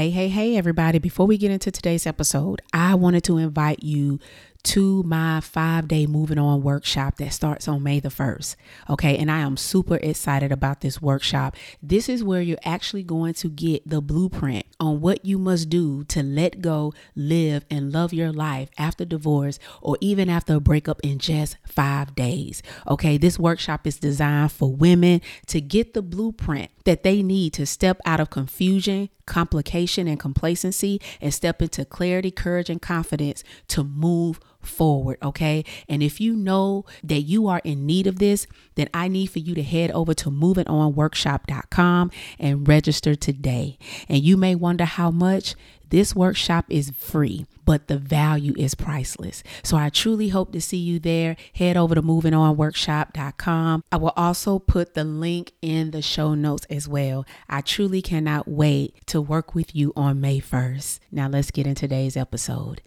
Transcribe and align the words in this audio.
Hey, 0.00 0.08
hey, 0.08 0.28
hey, 0.28 0.56
everybody. 0.56 0.98
Before 0.98 1.26
we 1.26 1.36
get 1.36 1.50
into 1.50 1.70
today's 1.70 2.06
episode, 2.06 2.62
I 2.72 2.94
wanted 2.94 3.22
to 3.24 3.36
invite 3.36 3.82
you 3.82 4.18
to 4.62 5.02
my 5.04 5.40
five 5.40 5.88
day 5.88 6.06
moving 6.06 6.38
on 6.38 6.62
workshop 6.62 7.16
that 7.16 7.32
starts 7.32 7.68
on 7.68 7.82
May 7.82 8.00
the 8.00 8.08
1st. 8.08 8.56
Okay. 8.88 9.16
And 9.16 9.30
I 9.30 9.40
am 9.40 9.56
super 9.56 9.96
excited 9.96 10.52
about 10.52 10.80
this 10.80 11.00
workshop. 11.00 11.56
This 11.82 12.08
is 12.08 12.24
where 12.24 12.40
you're 12.40 12.58
actually 12.64 13.02
going 13.02 13.34
to 13.34 13.48
get 13.48 13.88
the 13.88 14.00
blueprint 14.00 14.66
on 14.78 15.00
what 15.00 15.24
you 15.24 15.38
must 15.38 15.68
do 15.68 16.04
to 16.04 16.22
let 16.22 16.60
go, 16.60 16.92
live, 17.14 17.64
and 17.70 17.92
love 17.92 18.12
your 18.12 18.32
life 18.32 18.70
after 18.78 19.04
divorce 19.04 19.58
or 19.80 19.96
even 20.00 20.28
after 20.28 20.54
a 20.54 20.60
breakup 20.60 21.00
in 21.02 21.18
just 21.18 21.56
five 21.66 22.14
days. 22.14 22.62
Okay. 22.86 23.16
This 23.16 23.38
workshop 23.38 23.86
is 23.86 23.98
designed 23.98 24.52
for 24.52 24.74
women 24.74 25.20
to 25.46 25.60
get 25.60 25.94
the 25.94 26.02
blueprint 26.02 26.70
that 26.84 27.02
they 27.02 27.22
need 27.22 27.52
to 27.54 27.66
step 27.66 28.00
out 28.04 28.20
of 28.20 28.30
confusion, 28.30 29.08
complication, 29.30 30.08
and 30.08 30.18
complacency 30.20 31.00
and 31.20 31.32
step 31.32 31.62
into 31.62 31.84
clarity, 31.84 32.30
courage, 32.30 32.68
and 32.68 32.82
confidence 32.82 33.42
to 33.68 33.84
move 33.84 34.40
forward. 34.60 35.16
Okay. 35.22 35.64
And 35.88 36.02
if 36.02 36.20
you 36.20 36.34
know 36.34 36.84
that 37.02 37.20
you 37.20 37.46
are 37.46 37.62
in 37.64 37.86
need 37.86 38.06
of 38.06 38.18
this, 38.18 38.46
then 38.74 38.88
I 38.92 39.08
need 39.08 39.26
for 39.26 39.38
you 39.38 39.54
to 39.54 39.62
head 39.62 39.90
over 39.92 40.12
to 40.14 40.30
movingonworkshop.com 40.30 42.10
and 42.38 42.68
register 42.68 43.14
today. 43.14 43.78
And 44.08 44.22
you 44.22 44.36
may 44.36 44.54
wonder 44.54 44.84
how 44.84 45.10
much. 45.10 45.54
This 45.90 46.14
workshop 46.14 46.66
is 46.68 46.90
free, 46.90 47.46
but 47.64 47.88
the 47.88 47.98
value 47.98 48.54
is 48.56 48.74
priceless. 48.76 49.42
So 49.64 49.76
I 49.76 49.90
truly 49.90 50.28
hope 50.28 50.52
to 50.52 50.60
see 50.60 50.76
you 50.76 50.98
there. 50.98 51.36
Head 51.54 51.76
over 51.76 51.96
to 51.96 52.02
movingonworkshop.com. 52.02 53.82
I 53.90 53.96
will 53.96 54.12
also 54.16 54.58
put 54.60 54.94
the 54.94 55.04
link 55.04 55.52
in 55.60 55.90
the 55.90 56.00
show 56.00 56.34
notes 56.34 56.66
as 56.70 56.88
well. 56.88 57.26
I 57.48 57.60
truly 57.60 58.02
cannot 58.02 58.46
wait 58.46 59.04
to 59.06 59.20
work 59.20 59.54
with 59.54 59.74
you 59.74 59.92
on 59.96 60.20
May 60.20 60.40
1st. 60.40 61.00
Now 61.10 61.28
let's 61.28 61.50
get 61.50 61.66
in 61.66 61.74
today's 61.74 62.16
episode. 62.16 62.82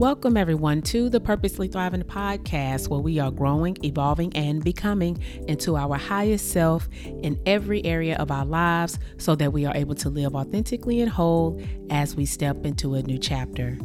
Welcome, 0.00 0.38
everyone, 0.38 0.80
to 0.84 1.10
the 1.10 1.20
Purposely 1.20 1.68
Thriving 1.68 2.04
podcast, 2.04 2.88
where 2.88 3.00
we 3.00 3.18
are 3.18 3.30
growing, 3.30 3.76
evolving, 3.84 4.34
and 4.34 4.64
becoming 4.64 5.22
into 5.46 5.76
our 5.76 5.98
highest 5.98 6.52
self 6.52 6.88
in 7.04 7.38
every 7.44 7.84
area 7.84 8.16
of 8.16 8.30
our 8.30 8.46
lives 8.46 8.98
so 9.18 9.34
that 9.34 9.52
we 9.52 9.66
are 9.66 9.76
able 9.76 9.94
to 9.96 10.08
live 10.08 10.34
authentically 10.34 11.02
and 11.02 11.10
whole 11.10 11.62
as 11.90 12.16
we 12.16 12.24
step 12.24 12.64
into 12.64 12.94
a 12.94 13.02
new 13.02 13.18
chapter. 13.18 13.76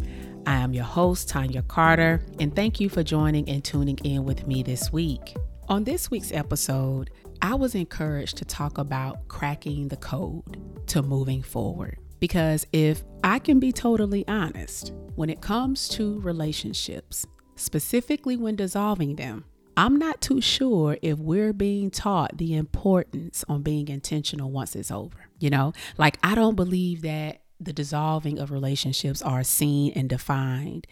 I 0.47 0.55
am 0.55 0.71
your 0.71 0.85
host, 0.85 1.27
Tonya 1.27 1.67
Carter, 1.67 2.21
and 2.39 2.55
thank 2.55 2.79
you 2.79 2.87
for 2.87 3.03
joining 3.03 3.49
and 3.49 3.61
tuning 3.61 3.97
in 4.05 4.23
with 4.23 4.47
me 4.47 4.63
this 4.63 4.93
week. 4.93 5.35
On 5.67 5.83
this 5.83 6.09
week's 6.09 6.31
episode, 6.31 7.09
I 7.41 7.55
was 7.55 7.75
encouraged 7.75 8.37
to 8.37 8.45
talk 8.45 8.77
about 8.77 9.27
cracking 9.27 9.89
the 9.89 9.97
code 9.97 10.61
to 10.87 11.01
moving 11.01 11.43
forward. 11.43 11.97
Because 12.19 12.65
if 12.71 13.03
I 13.23 13.39
can 13.39 13.59
be 13.59 13.71
totally 13.71 14.27
honest, 14.27 14.93
when 15.15 15.29
it 15.29 15.41
comes 15.41 15.87
to 15.89 16.19
relationships, 16.21 17.25
specifically 17.55 18.37
when 18.37 18.55
dissolving 18.55 19.15
them, 19.15 19.45
I'm 19.77 19.97
not 19.97 20.21
too 20.21 20.39
sure 20.39 20.97
if 21.01 21.19
we're 21.19 21.53
being 21.53 21.91
taught 21.91 22.37
the 22.37 22.55
importance 22.55 23.43
on 23.49 23.61
being 23.61 23.89
intentional 23.89 24.49
once 24.49 24.75
it's 24.75 24.91
over. 24.91 25.27
You 25.39 25.49
know, 25.49 25.73
like 25.97 26.17
I 26.23 26.35
don't 26.35 26.55
believe 26.55 27.01
that 27.01 27.41
the 27.59 27.73
dissolving 27.73 28.39
of 28.39 28.51
relationships 28.51 29.21
are 29.21 29.43
seen 29.43 29.91
and 29.95 30.09
defined 30.09 30.87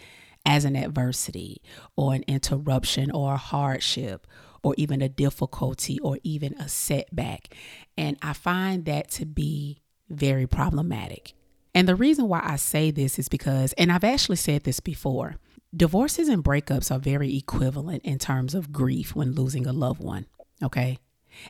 as 0.46 0.66
an 0.66 0.76
adversity 0.76 1.62
or 1.96 2.14
an 2.14 2.24
interruption 2.28 3.12
or 3.12 3.34
a 3.34 3.38
hardship 3.38 4.28
or 4.64 4.74
even 4.78 5.02
a 5.02 5.10
difficulty 5.10 6.00
or 6.00 6.18
even 6.24 6.54
a 6.56 6.68
setback. 6.68 7.56
And 7.98 8.18
I 8.22 8.34
find 8.34 8.86
that 8.86 9.10
to 9.12 9.26
be 9.26 9.83
very 10.10 10.48
problematic. 10.48 11.34
And 11.76 11.88
the 11.88 11.96
reason 11.96 12.28
why 12.28 12.42
I 12.44 12.58
say 12.58 12.92
this 12.92 13.18
is 13.18 13.30
because, 13.30 13.74
and 13.74 13.92
I've 13.92 14.04
actually 14.04 14.36
said 14.36 14.64
this 14.64 14.80
before, 14.80 15.38
divorces 15.76 16.30
and 16.30 16.44
breakups 16.44 16.92
are 16.92 17.00
very 17.00 17.36
equivalent 17.36 18.04
in 18.06 18.20
terms 18.20 18.54
of 18.54 18.72
grief 18.72 19.16
when 19.16 19.34
losing 19.34 19.66
a 19.66 19.74
loved 19.74 20.02
one. 20.02 20.28
Okay. 20.62 21.00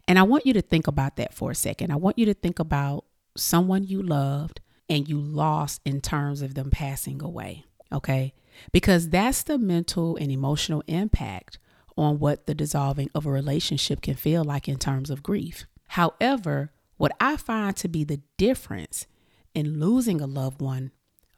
And 0.08 0.18
I 0.18 0.24
want 0.24 0.46
you 0.46 0.54
to 0.54 0.62
think 0.62 0.88
about 0.88 1.18
that 1.18 1.34
for 1.34 1.52
a 1.52 1.56
second. 1.56 1.92
I 1.92 1.98
want 1.98 2.18
you 2.18 2.26
to 2.28 2.34
think 2.34 2.60
about 2.60 3.06
someone 3.36 3.84
you 3.84 4.02
loved 4.02 4.62
and 4.90 5.08
you 5.10 5.20
lost 5.20 5.82
in 5.84 6.00
terms 6.00 6.42
of 6.42 6.56
them 6.56 6.70
passing 6.70 7.22
away. 7.22 7.66
Okay. 7.92 8.34
Because 8.72 9.10
that's 9.10 9.44
the 9.44 9.58
mental 9.58 10.16
and 10.16 10.32
emotional 10.32 10.84
impact 10.88 11.60
on 11.98 12.20
what 12.20 12.46
the 12.46 12.56
dissolving 12.56 13.10
of 13.14 13.26
a 13.26 13.32
relationship 13.32 14.02
can 14.02 14.16
feel 14.16 14.44
like 14.44 14.68
in 14.68 14.78
terms 14.78 15.10
of 15.10 15.22
grief. 15.22 15.66
However, 15.88 16.72
what 17.04 17.12
I 17.20 17.36
find 17.36 17.76
to 17.76 17.90
be 17.90 18.06
the 18.06 18.22
difference 18.38 19.08
in 19.54 19.78
losing 19.78 20.22
a 20.22 20.26
loved 20.26 20.62
one 20.62 20.92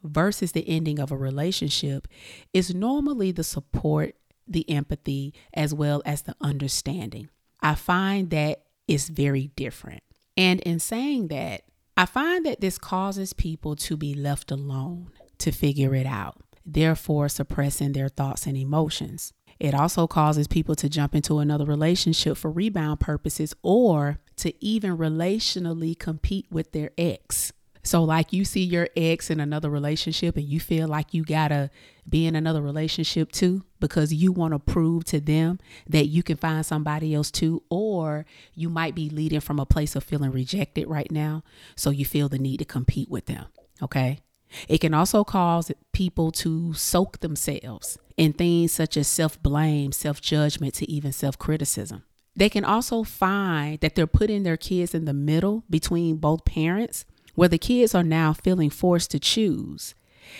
versus 0.03 0.51
the 0.51 0.69
ending 0.69 0.99
of 0.99 1.11
a 1.11 1.17
relationship 1.17 2.07
is 2.53 2.75
normally 2.75 3.31
the 3.31 3.43
support, 3.43 4.13
the 4.47 4.69
empathy, 4.69 5.33
as 5.55 5.73
well 5.73 6.03
as 6.05 6.21
the 6.21 6.35
understanding. 6.39 7.31
I 7.61 7.73
find 7.73 8.29
that 8.29 8.61
it's 8.87 9.09
very 9.09 9.47
different. 9.55 10.03
And 10.37 10.59
in 10.59 10.77
saying 10.77 11.29
that, 11.29 11.63
I 11.97 12.05
find 12.05 12.45
that 12.45 12.61
this 12.61 12.77
causes 12.77 13.33
people 13.33 13.75
to 13.77 13.97
be 13.97 14.13
left 14.13 14.51
alone 14.51 15.09
to 15.39 15.51
figure 15.51 15.95
it 15.95 16.05
out, 16.05 16.37
therefore 16.63 17.27
suppressing 17.27 17.93
their 17.93 18.09
thoughts 18.09 18.45
and 18.45 18.55
emotions. 18.55 19.33
It 19.59 19.73
also 19.73 20.05
causes 20.05 20.47
people 20.47 20.75
to 20.75 20.89
jump 20.89 21.15
into 21.15 21.39
another 21.39 21.65
relationship 21.65 22.37
for 22.37 22.51
rebound 22.51 22.99
purposes 22.99 23.55
or 23.63 24.19
to 24.37 24.53
even 24.63 24.97
relationally 24.97 25.97
compete 25.97 26.45
with 26.49 26.71
their 26.71 26.91
ex. 26.97 27.53
So, 27.83 28.03
like 28.03 28.33
you 28.33 28.45
see 28.45 28.63
your 28.63 28.89
ex 28.97 29.29
in 29.29 29.39
another 29.39 29.69
relationship 29.69 30.37
and 30.37 30.45
you 30.45 30.59
feel 30.59 30.87
like 30.87 31.13
you 31.13 31.23
gotta 31.23 31.69
be 32.09 32.25
in 32.25 32.35
another 32.35 32.61
relationship 32.61 33.31
too 33.31 33.63
because 33.79 34.11
you 34.11 34.31
want 34.31 34.53
to 34.53 34.59
prove 34.59 35.05
to 35.05 35.19
them 35.19 35.59
that 35.87 36.07
you 36.07 36.23
can 36.23 36.35
find 36.35 36.65
somebody 36.65 37.13
else 37.13 37.29
too, 37.29 37.61
or 37.69 38.25
you 38.55 38.69
might 38.69 38.95
be 38.95 39.09
leading 39.09 39.39
from 39.39 39.59
a 39.59 39.67
place 39.67 39.95
of 39.95 40.03
feeling 40.03 40.31
rejected 40.31 40.87
right 40.87 41.11
now. 41.11 41.43
So, 41.75 41.91
you 41.91 42.05
feel 42.05 42.27
the 42.27 42.39
need 42.39 42.57
to 42.57 42.65
compete 42.65 43.09
with 43.09 43.27
them. 43.27 43.45
Okay. 43.83 44.19
It 44.67 44.79
can 44.79 44.93
also 44.93 45.23
cause 45.23 45.71
people 45.91 46.31
to 46.33 46.73
soak 46.73 47.19
themselves 47.19 47.97
in 48.17 48.33
things 48.33 48.71
such 48.71 48.97
as 48.97 49.07
self 49.07 49.41
blame, 49.41 49.91
self 49.91 50.21
judgment, 50.21 50.73
to 50.75 50.89
even 50.89 51.11
self 51.11 51.37
criticism. 51.37 52.03
They 52.35 52.49
can 52.49 52.65
also 52.65 53.03
find 53.03 53.79
that 53.79 53.95
they're 53.95 54.07
putting 54.07 54.43
their 54.43 54.57
kids 54.57 54.93
in 54.93 55.05
the 55.05 55.13
middle 55.13 55.63
between 55.69 56.17
both 56.17 56.45
parents 56.45 57.05
where 57.35 57.49
the 57.49 57.57
kids 57.57 57.95
are 57.95 58.03
now 58.03 58.33
feeling 58.33 58.69
forced 58.69 59.11
to 59.11 59.19
choose. 59.19 59.95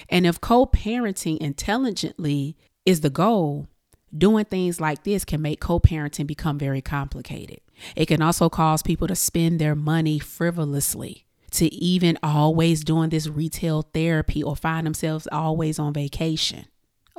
And 0.10 0.26
if 0.26 0.42
co 0.42 0.66
parenting 0.66 1.38
intelligently 1.38 2.58
is 2.86 3.02
the 3.02 3.10
goal, 3.10 3.68
doing 4.16 4.46
things 4.46 4.82
like 4.82 5.04
this 5.04 5.24
can 5.26 5.42
make 5.42 5.60
co 5.60 5.80
parenting 5.80 6.28
become 6.28 6.58
very 6.58 6.82
complicated. 6.82 7.60
It 7.96 8.08
can 8.08 8.22
also 8.22 8.50
cause 8.50 8.82
people 8.82 9.08
to 9.08 9.16
spend 9.16 9.60
their 9.60 9.76
money 9.76 10.20
frivolously, 10.20 11.26
to 11.52 11.74
even 11.74 12.18
always 12.24 12.84
doing 12.84 13.10
this 13.10 13.28
retail 13.28 13.84
therapy 13.94 14.42
or 14.42 14.56
find 14.56 14.86
themselves 14.86 15.28
always 15.32 15.80
on 15.80 15.94
vacation. 15.94 16.66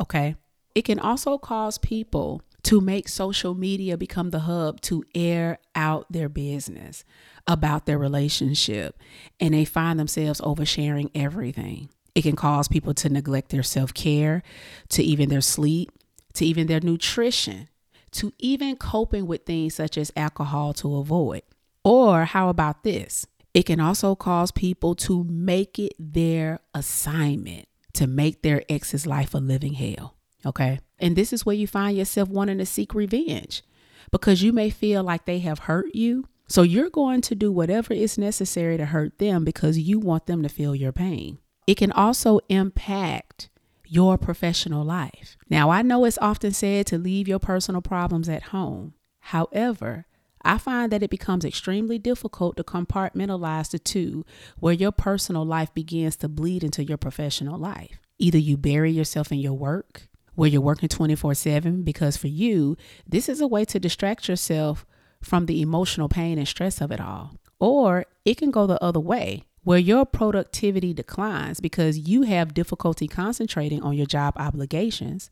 Okay. 0.01 0.37
It 0.75 0.85
can 0.85 0.99
also 0.99 1.39
cause 1.39 1.79
people 1.79 2.43
to 2.67 2.81
make 2.81 3.09
social 3.09 3.55
media 3.55 3.97
become 3.97 4.31
the 4.31 4.41
hub 4.41 4.81
to 4.81 5.05
air 5.15 5.59
out 5.77 6.05
their 6.11 6.29
business 6.29 7.05
about 7.47 7.87
their 7.87 7.97
relationship 7.97 8.99
and 9.39 9.55
they 9.55 9.65
find 9.65 10.01
themselves 10.01 10.41
oversharing 10.41 11.09
everything. 11.15 11.89
It 12.17 12.23
can 12.23 12.35
cause 12.35 12.67
people 12.67 12.93
to 12.95 13.09
neglect 13.09 13.51
their 13.51 13.63
self 13.63 13.95
care, 13.95 14.43
to 14.89 15.03
even 15.03 15.29
their 15.29 15.41
sleep, 15.41 15.93
to 16.35 16.45
even 16.45 16.67
their 16.67 16.81
nutrition, 16.81 17.69
to 18.11 18.33
even 18.41 18.75
coping 18.75 19.29
with 19.29 19.45
things 19.47 19.77
such 19.77 19.97
as 19.97 20.11
alcohol 20.17 20.73
to 20.75 20.97
avoid. 20.97 21.43
Or 21.85 22.25
how 22.25 22.49
about 22.49 22.83
this? 22.83 23.29
It 23.55 23.67
can 23.67 23.79
also 23.79 24.17
cause 24.17 24.51
people 24.51 24.97
to 24.97 25.23
make 25.23 25.79
it 25.79 25.95
their 26.01 26.59
assignment 26.75 27.69
to 27.93 28.09
make 28.09 28.43
their 28.43 28.63
ex's 28.69 29.07
life 29.07 29.35
a 29.35 29.39
living 29.39 29.75
hell. 29.75 30.16
Okay. 30.47 30.81
And 30.99 31.17
this 31.17 31.33
is 31.33 31.45
where 31.45 31.57
you 31.57 31.67
find 31.67 31.97
yourself 31.97 32.29
wanting 32.29 32.59
to 32.59 32.67
seek 32.67 32.95
revenge 32.95 33.63
because 34.11 34.43
you 34.43 34.53
may 34.53 34.71
feel 34.71 35.03
like 35.03 35.27
they 35.27 35.41
have 35.41 35.61
hurt 35.61 35.95
you 35.95 36.25
so 36.49 36.63
you're 36.63 36.91
going 36.91 37.23
to 37.23 37.35
do 37.35 37.51
whatever 37.51 37.93
is 37.93 38.17
necessary 38.17 38.77
to 38.77 38.87
hurt 38.87 39.19
them 39.19 39.45
because 39.45 39.79
you 39.79 39.99
want 39.99 40.27
them 40.27 40.43
to 40.43 40.49
feel 40.49 40.75
your 40.75 40.93
pain. 40.93 41.39
It 41.67 41.77
can 41.77 41.91
also 41.91 42.39
impact 42.49 43.49
your 43.85 44.17
professional 44.17 44.85
life. 44.85 45.37
Now, 45.51 45.71
I 45.71 45.83
know 45.83 46.05
it's 46.05 46.19
often 46.19 46.53
said 46.53 46.87
to 46.89 46.99
leave 46.99 47.27
your 47.27 47.41
personal 47.41 47.83
problems 47.83 48.29
at 48.29 48.45
home. 48.45 48.95
However, 49.19 50.07
I 50.43 50.59
find 50.59 50.93
that 50.93 51.03
it 51.03 51.11
becomes 51.11 51.45
extremely 51.45 51.99
difficult 51.99 52.57
to 52.57 52.65
compartmentalize 52.65 53.71
the 53.71 53.81
two 53.81 54.25
where 54.61 54.73
your 54.73 54.93
personal 54.93 55.45
life 55.45 55.75
begins 55.75 56.15
to 56.17 56.29
bleed 56.29 56.63
into 56.63 56.85
your 56.85 56.99
professional 56.99 57.59
life. 57.59 57.99
Either 58.19 58.39
you 58.39 58.57
bury 58.57 58.93
yourself 58.93 59.33
in 59.33 59.39
your 59.39 59.55
work, 59.55 60.09
where 60.37 60.49
you're 60.49 60.61
working 60.61 60.89
24 60.89 61.35
7, 61.35 61.83
because 61.83 62.17
for 62.17 62.29
you, 62.29 62.77
this 63.07 63.29
is 63.29 63.41
a 63.41 63.47
way 63.49 63.65
to 63.65 63.81
distract 63.81 64.29
yourself 64.29 64.87
from 65.21 65.47
the 65.47 65.61
emotional 65.61 66.09
pain 66.09 66.39
and 66.39 66.47
stress 66.47 66.81
of 66.81 66.93
it 66.93 67.01
all. 67.01 67.35
Or 67.59 68.07
it 68.25 68.37
can 68.37 68.51
go 68.51 68.67
the 68.67 68.83
other 68.83 69.01
way 69.01 69.43
where 69.67 69.79
your 69.81 70.07
productivity 70.07 70.95
declines 70.95 71.59
because 71.59 71.99
you 71.99 72.23
have 72.23 72.55
difficulty 72.55 73.09
concentrating 73.09 73.83
on 73.83 73.97
your 73.97 74.07
job 74.07 74.33
obligations, 74.37 75.29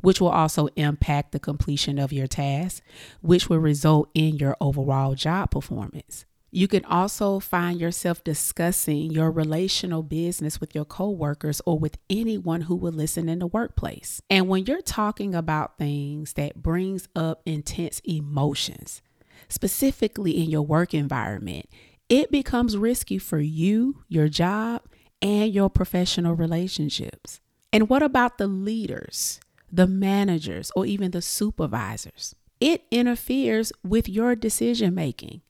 which 0.00 0.20
will 0.20 0.28
also 0.28 0.66
impact 0.74 1.30
the 1.30 1.38
completion 1.38 1.96
of 1.96 2.12
your 2.12 2.26
task, 2.26 2.82
which 3.20 3.48
will 3.48 3.60
result 3.60 4.10
in 4.12 4.34
your 4.38 4.56
overall 4.60 5.14
job 5.14 5.52
performance. 5.52 6.25
You 6.50 6.68
can 6.68 6.84
also 6.84 7.40
find 7.40 7.80
yourself 7.80 8.22
discussing 8.22 9.10
your 9.10 9.30
relational 9.30 10.02
business 10.02 10.60
with 10.60 10.74
your 10.74 10.84
coworkers 10.84 11.60
or 11.66 11.78
with 11.78 11.98
anyone 12.08 12.62
who 12.62 12.76
will 12.76 12.92
listen 12.92 13.28
in 13.28 13.40
the 13.40 13.46
workplace. 13.46 14.22
And 14.30 14.48
when 14.48 14.64
you're 14.64 14.80
talking 14.80 15.34
about 15.34 15.76
things 15.76 16.34
that 16.34 16.62
brings 16.62 17.08
up 17.16 17.42
intense 17.44 18.00
emotions, 18.04 19.02
specifically 19.48 20.40
in 20.42 20.48
your 20.48 20.62
work 20.62 20.94
environment, 20.94 21.68
it 22.08 22.30
becomes 22.30 22.76
risky 22.76 23.18
for 23.18 23.40
you, 23.40 24.04
your 24.08 24.28
job, 24.28 24.82
and 25.20 25.52
your 25.52 25.68
professional 25.68 26.34
relationships. 26.34 27.40
And 27.72 27.88
what 27.88 28.02
about 28.02 28.38
the 28.38 28.46
leaders, 28.46 29.40
the 29.72 29.88
managers, 29.88 30.70
or 30.76 30.86
even 30.86 31.10
the 31.10 31.22
supervisors? 31.22 32.36
It 32.60 32.84
interferes 32.90 33.72
with 33.82 34.08
your 34.08 34.36
decision 34.36 34.94
making 34.94 35.42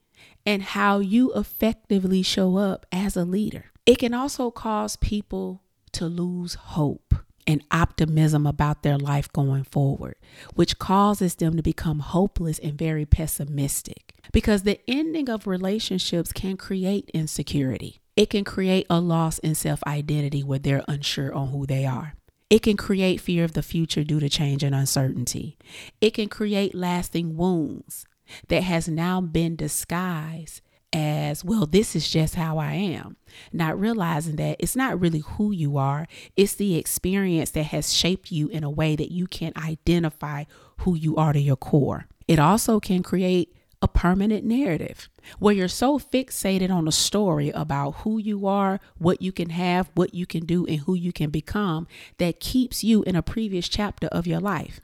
and 0.47 0.63
how 0.63 1.01
you 1.01 1.33
effectively 1.35 2.23
show 2.23 2.57
up 2.57 2.87
as 2.93 3.17
a 3.17 3.25
leader. 3.25 3.67
It 3.85 3.99
can 3.99 4.15
also 4.15 4.51
cause 4.51 4.97
people 4.97 5.63
to 5.93 6.07
lose 6.07 6.55
hope 6.55 7.15
and 7.47 7.63
optimism 7.71 8.47
about 8.47 8.83
their 8.83 8.99
life 8.99 9.33
going 9.33 9.65
forward, 9.65 10.17
which 10.55 10.79
causes 10.79 11.35
them 11.35 11.57
to 11.57 11.63
become 11.63 12.01
hopeless 12.01 12.59
and 12.59 12.79
very 12.79 13.05
pessimistic. 13.05 14.15
Because 14.33 14.63
the 14.63 14.81
ending 14.89 15.29
of 15.29 15.47
relationships 15.47 16.33
can 16.33 16.57
create 16.57 17.11
insecurity. 17.15 18.01
It 18.17 18.31
can 18.31 18.45
create 18.45 18.87
a 18.91 19.01
loss 19.01 19.39
in 19.39 19.55
self 19.55 19.83
identity 19.87 20.43
where 20.43 20.59
they're 20.59 20.85
unsure 20.89 21.33
on 21.35 21.49
who 21.49 21.67
they 21.67 21.85
are. 21.85 22.15
It 22.49 22.63
can 22.63 22.77
create 22.77 23.21
fear 23.21 23.45
of 23.45 23.53
the 23.53 23.63
future 23.63 24.05
due 24.05 24.21
to 24.21 24.29
change 24.29 24.63
and 24.63 24.75
uncertainty. 24.75 25.59
It 26.01 26.15
can 26.15 26.29
create 26.29 26.75
lasting 26.75 27.37
wounds 27.37 28.07
that 28.49 28.63
has 28.63 28.89
now 28.89 29.21
been 29.21 29.57
disguised 29.57 30.61
as 30.93 31.45
well 31.45 31.67
this 31.67 31.95
is 31.95 32.09
just 32.09 32.37
how 32.37 32.59
i 32.59 32.73
am. 32.73 33.17
Not 33.53 33.79
realizing 33.79 34.37
that 34.37 34.57
it's 34.59 34.77
not 34.77 34.99
really 35.01 35.19
who 35.19 35.51
you 35.51 35.77
are. 35.77 36.07
It's 36.37 36.55
the 36.55 36.77
experience 36.77 37.51
that 37.51 37.65
has 37.65 37.93
shaped 37.93 38.33
you 38.33 38.49
in 38.49 38.65
a 38.65 38.71
way 38.71 38.97
that 38.97 39.13
you 39.13 39.27
can't 39.27 39.57
identify 39.57 40.45
who 40.79 40.95
you 40.95 41.17
are 41.17 41.33
to 41.33 41.41
your 41.41 41.57
core. 41.57 42.07
It 42.27 42.39
also 42.39 42.81
can 42.81 43.03
create 43.03 43.55
a 43.83 43.89
permanent 43.89 44.45
narrative 44.45 45.09
where 45.39 45.55
you're 45.55 45.69
so 45.69 45.99
fixated 45.99 46.71
on 46.71 46.89
a 46.89 46.93
story 46.93 47.51
about 47.51 47.97
who 47.97 48.19
you 48.19 48.47
are, 48.47 48.81
what 48.97 49.21
you 49.21 49.33
can 49.33 49.51
have, 49.51 49.91
what 49.95 50.15
you 50.15 50.25
can 50.25 50.47
do, 50.47 50.67
and 50.67 50.81
who 50.81 50.95
you 50.95 51.13
can 51.13 51.31
become 51.31 51.87
that 52.19 52.41
keeps 52.41 52.83
you 52.83 53.03
in 53.03 53.15
a 53.15 53.23
previous 53.23 53.69
chapter 53.69 54.07
of 54.09 54.27
your 54.27 54.41
life. 54.41 54.81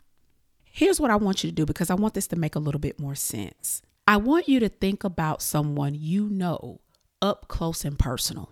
Here's 0.72 0.98
what 0.98 1.10
I 1.10 1.16
want 1.16 1.44
you 1.44 1.50
to 1.50 1.54
do 1.54 1.66
because 1.66 1.90
I 1.90 1.94
want 1.94 2.14
this 2.14 2.26
to 2.28 2.36
make 2.36 2.56
a 2.56 2.60
little 2.60 2.80
bit 2.80 2.98
more 2.98 3.14
sense. 3.14 3.82
I 4.08 4.16
want 4.16 4.48
you 4.48 4.58
to 4.60 4.68
think 4.68 5.04
about 5.04 5.42
someone 5.42 5.94
you 5.94 6.28
know 6.28 6.80
up 7.20 7.46
close 7.46 7.84
and 7.84 7.98
personal, 7.98 8.50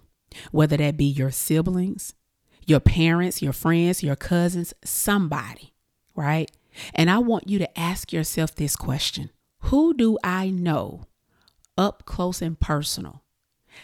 whether 0.53 0.77
that 0.77 0.99
be 0.99 1.07
your 1.07 1.31
siblings, 1.31 2.15
your 2.67 2.79
parents, 2.79 3.43
your 3.43 3.55
friends, 3.55 4.03
your 4.03 4.17
cousins, 4.17 4.75
somebody, 4.85 5.73
right? 6.15 6.51
And 6.95 7.11
I 7.11 7.19
want 7.19 7.49
you 7.49 7.59
to 7.59 7.79
ask 7.79 8.13
yourself 8.13 8.55
this 8.55 8.77
question 8.77 9.31
Who 9.63 9.95
do 9.95 10.19
I 10.23 10.51
know 10.51 11.07
up 11.77 12.05
close 12.05 12.43
and 12.43 12.61
personal 12.61 13.25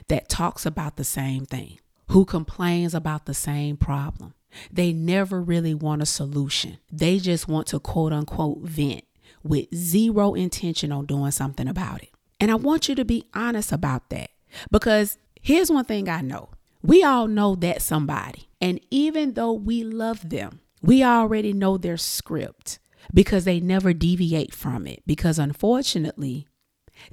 that 0.08 0.28
talks 0.28 0.66
about 0.66 0.96
the 0.96 1.04
same 1.04 1.46
thing? 1.46 1.78
Who 2.10 2.24
complains 2.24 2.94
about 2.94 3.26
the 3.26 3.34
same 3.34 3.76
problem? 3.76 4.34
They 4.72 4.92
never 4.92 5.40
really 5.40 5.74
want 5.74 6.02
a 6.02 6.06
solution. 6.06 6.78
They 6.90 7.18
just 7.18 7.48
want 7.48 7.66
to 7.68 7.80
quote 7.80 8.12
unquote 8.12 8.60
vent 8.62 9.04
with 9.42 9.74
zero 9.74 10.34
intention 10.34 10.92
on 10.92 11.06
doing 11.06 11.30
something 11.30 11.68
about 11.68 12.02
it. 12.02 12.10
And 12.40 12.50
I 12.50 12.56
want 12.56 12.88
you 12.88 12.94
to 12.94 13.04
be 13.04 13.24
honest 13.34 13.72
about 13.72 14.10
that 14.10 14.30
because 14.70 15.18
here's 15.40 15.70
one 15.70 15.84
thing 15.84 16.08
I 16.08 16.20
know 16.20 16.50
we 16.82 17.02
all 17.02 17.26
know 17.26 17.54
that 17.56 17.82
somebody. 17.82 18.48
And 18.60 18.80
even 18.90 19.34
though 19.34 19.52
we 19.52 19.82
love 19.84 20.30
them, 20.30 20.60
we 20.82 21.02
already 21.02 21.52
know 21.52 21.76
their 21.76 21.96
script 21.96 22.78
because 23.12 23.44
they 23.44 23.60
never 23.60 23.92
deviate 23.92 24.54
from 24.54 24.86
it. 24.86 25.02
Because 25.06 25.38
unfortunately, 25.38 26.46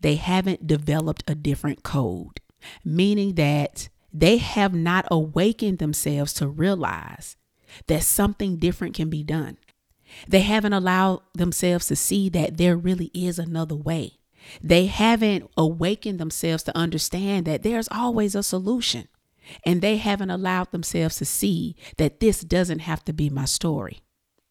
they 0.01 0.15
haven't 0.15 0.67
developed 0.67 1.23
a 1.27 1.35
different 1.35 1.83
code, 1.83 2.39
meaning 2.85 3.35
that 3.35 3.89
they 4.13 4.37
have 4.37 4.73
not 4.73 5.05
awakened 5.09 5.79
themselves 5.79 6.33
to 6.33 6.47
realize 6.47 7.35
that 7.87 8.03
something 8.03 8.57
different 8.57 8.93
can 8.93 9.09
be 9.09 9.23
done. 9.23 9.57
They 10.27 10.41
haven't 10.41 10.73
allowed 10.73 11.21
themselves 11.33 11.87
to 11.87 11.95
see 11.95 12.29
that 12.29 12.57
there 12.57 12.77
really 12.77 13.09
is 13.13 13.39
another 13.39 13.75
way. 13.75 14.19
They 14.61 14.85
haven't 14.85 15.49
awakened 15.57 16.19
themselves 16.19 16.63
to 16.63 16.77
understand 16.77 17.45
that 17.45 17.63
there's 17.63 17.87
always 17.91 18.35
a 18.35 18.43
solution. 18.43 19.07
And 19.65 19.81
they 19.81 19.97
haven't 19.97 20.29
allowed 20.29 20.71
themselves 20.71 21.17
to 21.17 21.25
see 21.25 21.75
that 21.97 22.19
this 22.19 22.41
doesn't 22.41 22.79
have 22.79 23.03
to 23.05 23.13
be 23.13 23.29
my 23.29 23.45
story. 23.45 24.01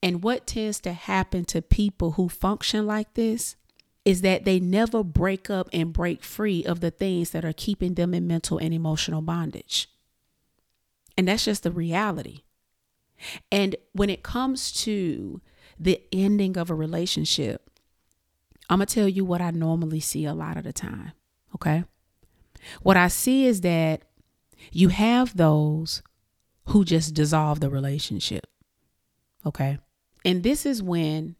And 0.02 0.22
what 0.22 0.46
tends 0.46 0.80
to 0.80 0.92
happen 0.92 1.44
to 1.46 1.62
people 1.62 2.12
who 2.12 2.28
function 2.28 2.86
like 2.86 3.14
this 3.14 3.56
is 4.04 4.22
that 4.22 4.44
they 4.44 4.58
never 4.58 5.04
break 5.04 5.48
up 5.48 5.68
and 5.72 5.92
break 5.92 6.24
free 6.24 6.64
of 6.64 6.80
the 6.80 6.90
things 6.90 7.30
that 7.30 7.44
are 7.44 7.52
keeping 7.52 7.94
them 7.94 8.14
in 8.14 8.26
mental 8.26 8.58
and 8.58 8.74
emotional 8.74 9.22
bondage. 9.22 9.88
And 11.16 11.28
that's 11.28 11.44
just 11.44 11.62
the 11.62 11.70
reality. 11.70 12.42
And 13.50 13.76
when 13.92 14.10
it 14.10 14.22
comes 14.22 14.72
to 14.84 15.40
the 15.78 16.02
ending 16.12 16.56
of 16.56 16.70
a 16.70 16.74
relationship, 16.74 17.70
I'm 18.68 18.78
going 18.78 18.86
to 18.86 18.94
tell 18.94 19.08
you 19.08 19.24
what 19.24 19.40
I 19.40 19.50
normally 19.50 20.00
see 20.00 20.24
a 20.24 20.34
lot 20.34 20.56
of 20.56 20.64
the 20.64 20.72
time. 20.72 21.12
Okay. 21.54 21.84
What 22.82 22.96
I 22.96 23.08
see 23.08 23.46
is 23.46 23.60
that 23.60 24.02
you 24.70 24.88
have 24.88 25.36
those 25.36 26.02
who 26.68 26.84
just 26.84 27.14
dissolve 27.14 27.60
the 27.60 27.70
relationship. 27.70 28.46
Okay. 29.44 29.78
And 30.24 30.42
this 30.42 30.64
is 30.64 30.82
when 30.82 31.36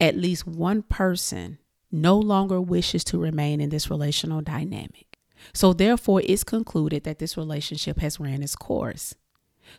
at 0.00 0.16
least 0.16 0.46
one 0.46 0.82
person 0.82 1.58
no 1.92 2.18
longer 2.18 2.60
wishes 2.60 3.04
to 3.04 3.18
remain 3.18 3.60
in 3.60 3.70
this 3.70 3.90
relational 3.90 4.40
dynamic. 4.40 5.18
So, 5.52 5.72
therefore, 5.72 6.22
it's 6.24 6.44
concluded 6.44 7.04
that 7.04 7.18
this 7.18 7.36
relationship 7.36 7.98
has 8.00 8.20
ran 8.20 8.42
its 8.42 8.56
course. 8.56 9.14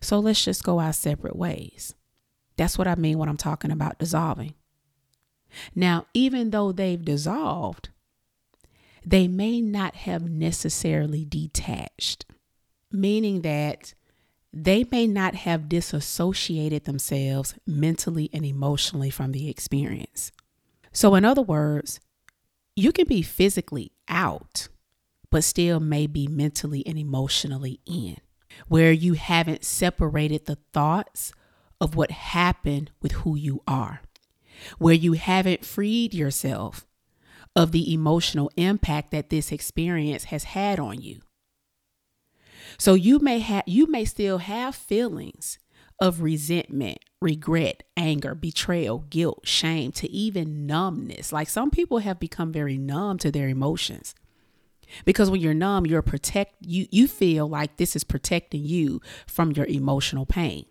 So, 0.02 0.20
let's 0.20 0.44
just 0.44 0.64
go 0.64 0.80
our 0.80 0.94
separate 0.94 1.36
ways. 1.36 1.96
That's 2.58 2.78
what 2.78 2.88
I 2.88 2.96
mean 2.96 3.18
when 3.18 3.30
I'm 3.30 3.38
talking 3.38 3.72
about 3.72 4.00
dissolving. 4.00 4.56
Now, 5.76 6.06
even 6.14 6.50
though 6.50 6.72
they've 6.72 7.04
dissolved, 7.04 7.90
they 9.06 9.28
may 9.28 9.62
not 9.62 9.96
have 9.96 10.30
necessarily 10.30 11.26
detached, 11.26 12.26
meaning 12.92 13.42
that 13.42 13.94
they 14.54 14.86
may 14.92 15.08
not 15.08 15.36
have 15.36 15.70
disassociated 15.70 16.84
themselves 16.84 17.56
mentally 17.66 18.30
and 18.34 18.46
emotionally 18.46 19.10
from 19.10 19.32
the 19.32 19.50
experience. 19.50 20.32
So, 20.92 21.16
in 21.16 21.26
other 21.26 21.42
words, 21.42 22.00
you 22.76 22.92
can 22.92 23.08
be 23.08 23.22
physically 23.22 23.92
out, 24.08 24.68
but 25.30 25.44
still 25.44 25.80
may 25.80 26.08
be 26.08 26.28
mentally 26.28 26.86
and 26.86 26.98
emotionally 26.98 27.80
in, 27.86 28.18
where 28.68 28.92
you 28.92 29.14
haven't 29.14 29.64
separated 29.64 30.46
the 30.46 30.58
thoughts 30.74 31.32
of 31.80 31.96
what 31.96 32.12
happened 32.12 32.92
with 33.02 33.14
who 33.14 33.36
you 33.36 33.62
are, 33.68 34.02
where 34.78 34.94
you 34.94 35.14
haven't 35.14 35.66
freed 35.66 36.14
yourself 36.14 36.86
of 37.56 37.72
the 37.72 37.94
emotional 37.94 38.52
impact 38.56 39.12
that 39.12 39.30
this 39.30 39.52
experience 39.52 40.26
has 40.26 40.46
had 40.46 40.80
on 40.80 41.02
you. 41.02 41.22
So 42.78 42.94
you 42.94 43.20
may 43.20 43.40
have 43.40 43.64
you 43.66 43.88
may 43.88 44.06
still 44.06 44.38
have 44.40 44.76
feelings 44.76 45.60
of 46.00 46.22
resentment, 46.22 47.00
regret, 47.22 47.84
anger, 47.96 48.34
betrayal, 48.34 49.06
guilt, 49.10 49.42
shame, 49.46 49.92
to 49.94 50.10
even 50.10 50.66
numbness. 50.66 51.32
Like 51.32 51.50
some 51.50 51.70
people 51.70 52.00
have 52.00 52.20
become 52.20 52.52
very 52.52 52.78
numb 52.78 53.20
to 53.20 53.32
their 53.32 53.48
emotions. 53.48 54.16
Because 55.06 55.30
when 55.30 55.40
you're 55.40 55.54
numb, 55.54 55.86
you're 55.86 56.02
protect 56.02 56.56
you 56.60 56.88
you 56.92 57.08
feel 57.08 57.48
like 57.48 57.78
this 57.78 57.96
is 57.96 58.04
protecting 58.04 58.66
you 58.66 59.02
from 59.26 59.52
your 59.52 59.66
emotional 59.68 60.26
pain. 60.26 60.66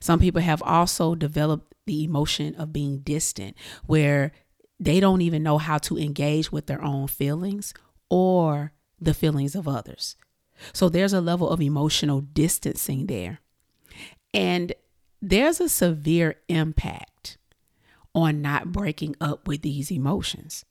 Some 0.00 0.20
people 0.20 0.42
have 0.42 0.62
also 0.62 1.14
developed 1.14 1.74
the 1.86 2.04
emotion 2.04 2.54
of 2.56 2.72
being 2.72 2.98
distant 2.98 3.56
where 3.86 4.32
they 4.78 5.00
don't 5.00 5.22
even 5.22 5.42
know 5.42 5.58
how 5.58 5.78
to 5.78 5.98
engage 5.98 6.52
with 6.52 6.66
their 6.66 6.82
own 6.82 7.06
feelings 7.06 7.72
or 8.08 8.72
the 9.00 9.14
feelings 9.14 9.54
of 9.54 9.66
others. 9.66 10.16
So 10.72 10.88
there's 10.88 11.12
a 11.12 11.20
level 11.20 11.48
of 11.48 11.60
emotional 11.60 12.20
distancing 12.20 13.06
there. 13.06 13.40
And 14.34 14.74
there's 15.22 15.60
a 15.60 15.68
severe 15.68 16.36
impact 16.48 17.38
on 18.14 18.42
not 18.42 18.72
breaking 18.72 19.16
up 19.20 19.46
with 19.46 19.62
these 19.62 19.90
emotions. 19.90 20.64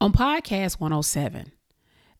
On 0.00 0.12
podcast 0.12 0.80
107, 0.80 1.52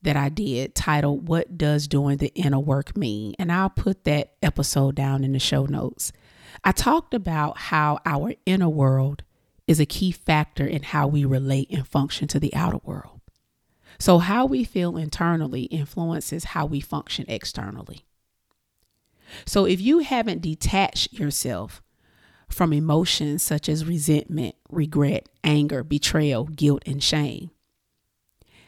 that 0.03 0.17
I 0.17 0.29
did 0.29 0.75
titled 0.75 1.29
What 1.29 1.57
Does 1.57 1.89
Doing 1.89 2.19
the 2.19 2.33
Inner 2.35 2.61
Work 2.61 2.97
Mean? 2.97 3.35
And 3.39 3.51
I'll 3.51 3.71
put 3.71 4.05
that 4.05 4.35
episode 4.43 4.95
down 4.95 5.25
in 5.25 5.33
the 5.33 5.39
show 5.39 5.65
notes. 5.65 6.13
I 6.63 6.73
talked 6.73 7.15
about 7.15 7.59
how 7.59 7.99
our 8.05 8.35
inner 8.47 8.69
world 8.69 9.25
is 9.67 9.81
a 9.81 9.87
key 9.87 10.13
factor 10.13 10.67
in 10.67 10.83
how 10.83 11.07
we 11.07 11.25
relate 11.25 11.71
and 11.71 11.89
function 11.89 12.29
to 12.29 12.39
the 12.39 12.55
outer 12.55 12.81
world. 12.85 13.21
So, 13.99 14.19
how 14.19 14.45
we 14.45 14.65
feel 14.65 14.97
internally 14.97 15.63
influences 15.65 16.45
how 16.45 16.67
we 16.67 16.81
function 16.81 17.25
externally. 17.29 18.05
So, 19.47 19.65
if 19.65 19.81
you 19.81 20.01
haven't 20.01 20.43
detached 20.43 21.13
yourself 21.13 21.83
from 22.49 22.73
emotions 22.73 23.43
such 23.43 23.69
as 23.69 23.85
resentment, 23.85 24.55
regret, 24.69 25.29
anger, 25.43 25.83
betrayal, 25.83 26.45
guilt, 26.45 26.83
and 26.87 27.03
shame, 27.03 27.51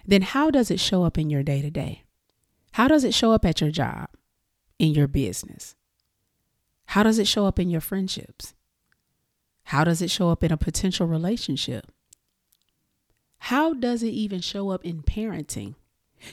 then 0.07 0.23
how 0.23 0.51
does 0.51 0.71
it 0.71 0.81
show 0.81 1.05
up 1.05 1.19
in 1.19 1.31
your 1.31 1.43
day 1.43 1.61
to 1.63 1.71
day? 1.71 2.03
How 2.73 2.89
does 2.89 3.05
it 3.05 3.15
show 3.15 3.33
up 3.33 3.45
at 3.45 3.61
your 3.61 3.71
job, 3.71 4.09
in 4.79 4.93
your 4.93 5.09
business? 5.09 5.75
How 6.87 7.03
does 7.03 7.19
it 7.19 7.27
show 7.27 7.47
up 7.47 7.59
in 7.59 7.71
your 7.71 7.81
friendships? 7.81 8.55
How 9.65 9.83
does 9.83 10.01
it 10.01 10.11
show 10.11 10.31
up 10.31 10.45
in 10.45 10.53
a 10.53 10.57
potential 10.57 11.07
relationship? 11.07 11.91
How 13.39 13.75
does 13.75 14.03
it 14.03 14.11
even 14.11 14.41
show 14.41 14.71
up 14.71 14.85
in 14.85 15.03
parenting? 15.03 15.75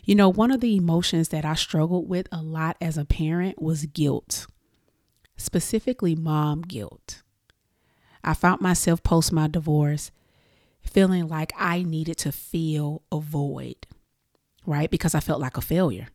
You 0.03 0.15
know, 0.15 0.29
one 0.29 0.51
of 0.51 0.61
the 0.61 0.75
emotions 0.75 1.29
that 1.29 1.45
I 1.45 1.55
struggled 1.55 2.09
with 2.09 2.27
a 2.31 2.41
lot 2.41 2.77
as 2.81 2.97
a 2.97 3.05
parent 3.05 3.61
was 3.61 3.85
guilt, 3.85 4.47
specifically 5.37 6.15
mom 6.15 6.61
guilt. 6.61 7.21
I 8.23 8.33
found 8.33 8.61
myself 8.61 9.03
post 9.03 9.31
my 9.31 9.47
divorce 9.47 10.11
feeling 10.81 11.27
like 11.27 11.53
I 11.57 11.83
needed 11.83 12.17
to 12.19 12.31
fill 12.31 13.03
a 13.11 13.19
void, 13.19 13.87
right? 14.65 14.89
Because 14.89 15.15
I 15.15 15.19
felt 15.19 15.41
like 15.41 15.57
a 15.57 15.61
failure. 15.61 16.07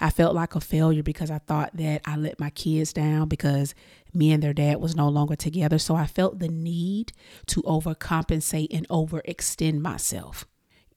I 0.00 0.10
felt 0.10 0.34
like 0.34 0.54
a 0.54 0.60
failure 0.60 1.02
because 1.02 1.30
I 1.30 1.38
thought 1.38 1.76
that 1.76 2.02
I 2.04 2.16
let 2.16 2.40
my 2.40 2.50
kids 2.50 2.92
down 2.92 3.28
because 3.28 3.74
me 4.12 4.32
and 4.32 4.42
their 4.42 4.52
dad 4.52 4.80
was 4.80 4.96
no 4.96 5.08
longer 5.08 5.36
together. 5.36 5.78
So 5.78 5.94
I 5.94 6.06
felt 6.06 6.40
the 6.40 6.48
need 6.48 7.12
to 7.46 7.62
overcompensate 7.62 8.68
and 8.72 8.88
overextend 8.88 9.78
myself. 9.78 10.46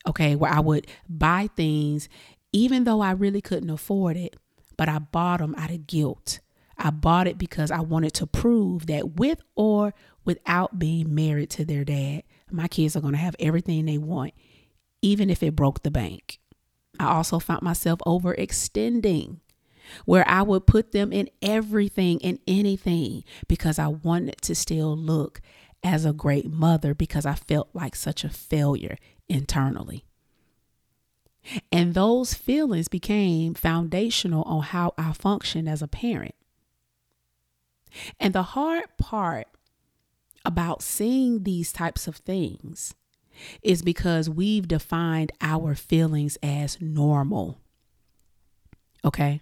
Okay, 0.08 0.36
where 0.36 0.52
I 0.52 0.62
would 0.62 0.88
buy 1.10 1.50
things 1.56 2.08
even 2.54 2.86
though 2.86 3.02
I 3.02 3.12
really 3.12 3.42
couldn't 3.42 3.70
afford 3.70 4.18
it, 4.18 4.36
but 4.78 4.90
I 4.90 5.00
bought 5.00 5.40
them 5.40 5.54
out 5.58 5.70
of 5.70 5.86
guilt. 5.86 6.40
I 6.78 6.92
bought 6.92 7.28
it 7.28 7.38
because 7.38 7.72
I 7.72 7.82
wanted 7.82 8.14
to 8.16 8.28
prove 8.28 8.88
that 8.88 9.16
with 9.16 9.42
or 9.56 9.94
without 10.26 10.80
being 10.80 11.14
married 11.14 11.50
to 11.52 11.66
their 11.66 11.84
dad, 11.84 12.24
my 12.52 12.68
kids 12.68 12.96
are 12.96 13.02
going 13.02 13.14
to 13.14 13.20
have 13.20 13.36
everything 13.40 13.86
they 13.86 13.98
want, 13.98 14.34
even 15.02 15.30
if 15.30 15.44
it 15.44 15.56
broke 15.56 15.84
the 15.84 15.92
bank. 15.92 16.40
I 17.00 17.08
also 17.08 17.40
found 17.40 17.64
myself 17.64 18.00
overextending 18.06 19.40
where 20.06 20.28
I 20.28 20.42
would 20.42 20.68
put 20.68 20.92
them 20.92 21.14
in 21.14 21.30
everything 21.42 22.24
and 22.24 22.40
anything 22.48 23.24
because 23.48 23.80
I 23.80 23.88
wanted 23.88 24.42
to 24.44 24.56
still 24.56 24.98
look 24.98 25.42
as 25.84 26.06
a 26.06 26.14
great 26.14 26.50
mother 26.50 26.94
because 26.94 27.26
I 27.26 27.36
felt 27.36 27.70
like 27.74 27.96
such 27.96 28.24
a 28.24 28.30
failure 28.30 28.98
internally. 29.30 30.06
And 31.72 31.94
those 31.94 32.34
feelings 32.34 32.88
became 32.88 33.54
foundational 33.54 34.44
on 34.44 34.64
how 34.64 34.94
I 34.98 35.14
function 35.14 35.68
as 35.68 35.82
a 35.82 35.88
parent. 35.88 36.36
And 38.20 38.34
the 38.34 38.44
hard 38.44 38.86
part 38.98 39.48
about 40.44 40.82
seeing 40.82 41.44
these 41.44 41.72
types 41.72 42.08
of 42.08 42.18
things 42.18 42.94
is 43.62 43.82
because 43.82 44.30
we've 44.30 44.68
defined 44.68 45.32
our 45.42 45.76
feelings 45.76 46.38
as 46.44 46.82
normal. 46.82 47.60
Okay? 49.06 49.42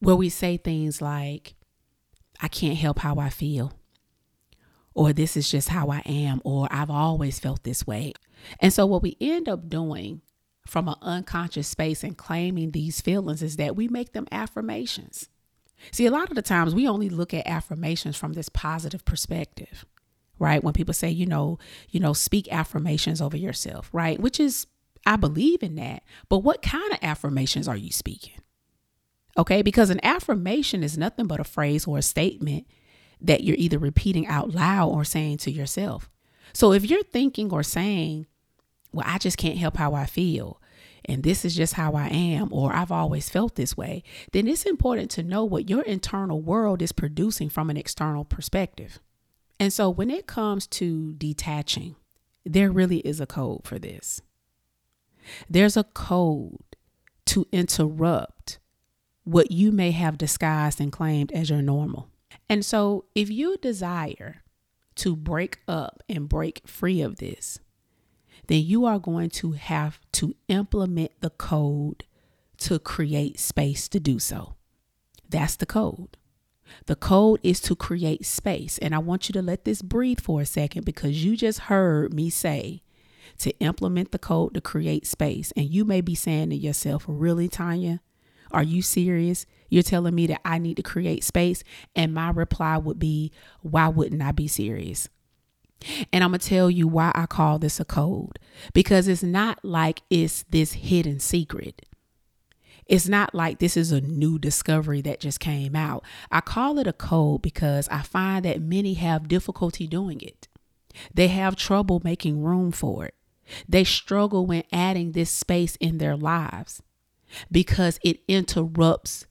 Where 0.00 0.16
we 0.16 0.28
say 0.28 0.56
things 0.56 1.02
like, 1.02 1.54
I 2.40 2.48
can't 2.48 2.78
help 2.78 3.00
how 3.00 3.16
I 3.16 3.30
feel, 3.30 3.72
or 4.98 5.12
this 5.12 5.36
is 5.36 5.48
just 5.48 5.68
how 5.68 5.90
I 5.90 6.02
am, 6.04 6.40
or 6.44 6.66
I've 6.70 6.90
always 6.90 7.38
felt 7.38 7.62
this 7.62 7.86
way. 7.86 8.14
And 8.58 8.72
so, 8.72 8.84
what 8.84 9.02
we 9.02 9.16
end 9.20 9.48
up 9.48 9.68
doing 9.68 10.22
from 10.66 10.88
an 10.88 10.96
unconscious 11.00 11.68
space 11.68 12.02
and 12.02 12.18
claiming 12.18 12.72
these 12.72 13.00
feelings 13.00 13.42
is 13.42 13.56
that 13.56 13.76
we 13.76 13.86
make 13.86 14.12
them 14.12 14.26
affirmations. 14.32 15.28
See, 15.92 16.06
a 16.06 16.10
lot 16.10 16.28
of 16.28 16.34
the 16.34 16.42
times 16.42 16.74
we 16.74 16.88
only 16.88 17.08
look 17.08 17.32
at 17.32 17.46
affirmations 17.46 18.16
from 18.16 18.32
this 18.32 18.48
positive 18.48 19.04
perspective 19.04 19.84
right? 20.40 20.62
When 20.62 20.72
people 20.72 20.94
say, 20.94 21.10
you 21.10 21.26
know, 21.26 21.58
you 21.90 21.98
know, 21.98 22.12
speak 22.12 22.46
affirmations 22.52 23.20
over 23.20 23.36
yourself, 23.36 23.90
right? 23.92 24.20
Which 24.20 24.38
is 24.38 24.68
I 25.06 25.16
believe 25.16 25.62
in 25.62 25.76
that. 25.76 26.02
But 26.28 26.40
what 26.40 26.62
kind 26.62 26.92
of 26.92 26.98
affirmations 27.02 27.66
are 27.66 27.76
you 27.76 27.90
speaking? 27.90 28.40
Okay? 29.36 29.62
Because 29.62 29.90
an 29.90 30.00
affirmation 30.04 30.82
is 30.82 30.98
nothing 30.98 31.26
but 31.26 31.40
a 31.40 31.44
phrase 31.44 31.86
or 31.86 31.98
a 31.98 32.02
statement 32.02 32.66
that 33.20 33.44
you're 33.44 33.56
either 33.58 33.78
repeating 33.78 34.26
out 34.26 34.54
loud 34.54 34.88
or 34.88 35.04
saying 35.04 35.38
to 35.38 35.50
yourself. 35.50 36.08
So 36.52 36.72
if 36.72 36.88
you're 36.88 37.02
thinking 37.02 37.52
or 37.52 37.62
saying, 37.62 38.26
well, 38.92 39.06
I 39.06 39.18
just 39.18 39.36
can't 39.36 39.58
help 39.58 39.76
how 39.76 39.94
I 39.94 40.06
feel, 40.06 40.60
and 41.04 41.22
this 41.22 41.44
is 41.44 41.54
just 41.54 41.74
how 41.74 41.92
I 41.92 42.08
am, 42.08 42.52
or 42.52 42.72
I've 42.72 42.92
always 42.92 43.30
felt 43.30 43.54
this 43.54 43.76
way, 43.76 44.02
then 44.32 44.46
it's 44.46 44.64
important 44.64 45.10
to 45.12 45.22
know 45.22 45.44
what 45.44 45.70
your 45.70 45.82
internal 45.82 46.40
world 46.40 46.82
is 46.82 46.92
producing 46.92 47.48
from 47.48 47.70
an 47.70 47.76
external 47.76 48.24
perspective. 48.24 48.98
And 49.60 49.72
so 49.72 49.90
when 49.90 50.10
it 50.10 50.26
comes 50.26 50.66
to 50.68 51.14
detaching, 51.14 51.96
there 52.44 52.70
really 52.70 52.98
is 52.98 53.20
a 53.20 53.26
code 53.26 53.62
for 53.64 53.78
this. 53.78 54.22
There's 55.50 55.76
a 55.76 55.84
code 55.84 56.76
to 57.26 57.46
interrupt 57.52 58.58
what 59.24 59.50
you 59.50 59.70
may 59.70 59.90
have 59.90 60.16
disguised 60.16 60.80
and 60.80 60.90
claimed 60.90 61.32
as 61.32 61.50
your 61.50 61.60
normal. 61.60 62.08
And 62.48 62.64
so 62.64 63.04
if 63.14 63.30
you 63.30 63.56
desire 63.58 64.42
to 64.96 65.14
break 65.14 65.60
up 65.68 66.02
and 66.08 66.28
break 66.28 66.62
free 66.66 67.00
of 67.00 67.16
this, 67.16 67.60
then 68.46 68.62
you 68.62 68.84
are 68.86 68.98
going 68.98 69.30
to 69.30 69.52
have 69.52 70.00
to 70.12 70.34
implement 70.48 71.12
the 71.20 71.30
code 71.30 72.04
to 72.58 72.78
create 72.78 73.38
space 73.38 73.88
to 73.88 74.00
do 74.00 74.18
so. 74.18 74.54
That's 75.28 75.56
the 75.56 75.66
code. 75.66 76.16
The 76.86 76.96
code 76.96 77.40
is 77.42 77.60
to 77.62 77.76
create 77.76 78.26
space. 78.26 78.78
And 78.78 78.94
I 78.94 78.98
want 78.98 79.28
you 79.28 79.32
to 79.34 79.42
let 79.42 79.64
this 79.64 79.82
breathe 79.82 80.20
for 80.20 80.40
a 80.40 80.46
second 80.46 80.84
because 80.84 81.24
you 81.24 81.36
just 81.36 81.60
heard 81.60 82.12
me 82.12 82.30
say 82.30 82.82
to 83.38 83.56
implement 83.60 84.10
the 84.10 84.18
code 84.18 84.54
to 84.54 84.60
create 84.60 85.06
space. 85.06 85.52
And 85.56 85.66
you 85.66 85.84
may 85.84 86.00
be 86.00 86.14
saying 86.14 86.50
to 86.50 86.56
yourself, 86.56 87.04
Really, 87.06 87.48
Tonya? 87.48 88.00
Are 88.50 88.62
you 88.62 88.82
serious? 88.82 89.46
You're 89.68 89.82
telling 89.82 90.14
me 90.14 90.26
that 90.28 90.40
I 90.44 90.58
need 90.58 90.76
to 90.76 90.82
create 90.82 91.24
space? 91.24 91.62
And 91.94 92.14
my 92.14 92.30
reply 92.30 92.76
would 92.78 92.98
be, 92.98 93.32
Why 93.60 93.88
wouldn't 93.88 94.22
I 94.22 94.32
be 94.32 94.48
serious? 94.48 95.08
And 96.12 96.24
I'm 96.24 96.30
going 96.30 96.40
to 96.40 96.46
tell 96.46 96.70
you 96.70 96.88
why 96.88 97.12
I 97.14 97.26
call 97.26 97.58
this 97.58 97.78
a 97.78 97.84
code 97.84 98.38
because 98.72 99.06
it's 99.06 99.22
not 99.22 99.64
like 99.64 100.02
it's 100.10 100.44
this 100.50 100.72
hidden 100.72 101.20
secret. 101.20 101.86
It's 102.86 103.06
not 103.06 103.34
like 103.34 103.58
this 103.58 103.76
is 103.76 103.92
a 103.92 104.00
new 104.00 104.38
discovery 104.38 105.02
that 105.02 105.20
just 105.20 105.40
came 105.40 105.76
out. 105.76 106.02
I 106.32 106.40
call 106.40 106.78
it 106.78 106.86
a 106.86 106.92
code 106.92 107.42
because 107.42 107.86
I 107.90 108.02
find 108.02 108.44
that 108.44 108.62
many 108.62 108.94
have 108.94 109.28
difficulty 109.28 109.86
doing 109.86 110.20
it. 110.22 110.48
They 111.12 111.28
have 111.28 111.54
trouble 111.54 112.00
making 112.02 112.42
room 112.42 112.72
for 112.72 113.04
it. 113.04 113.14
They 113.68 113.84
struggle 113.84 114.46
when 114.46 114.64
adding 114.72 115.12
this 115.12 115.30
space 115.30 115.76
in 115.76 115.98
their 115.98 116.16
lives 116.16 116.82
because 117.50 117.98
it 118.02 118.20
interrupts 118.28 119.26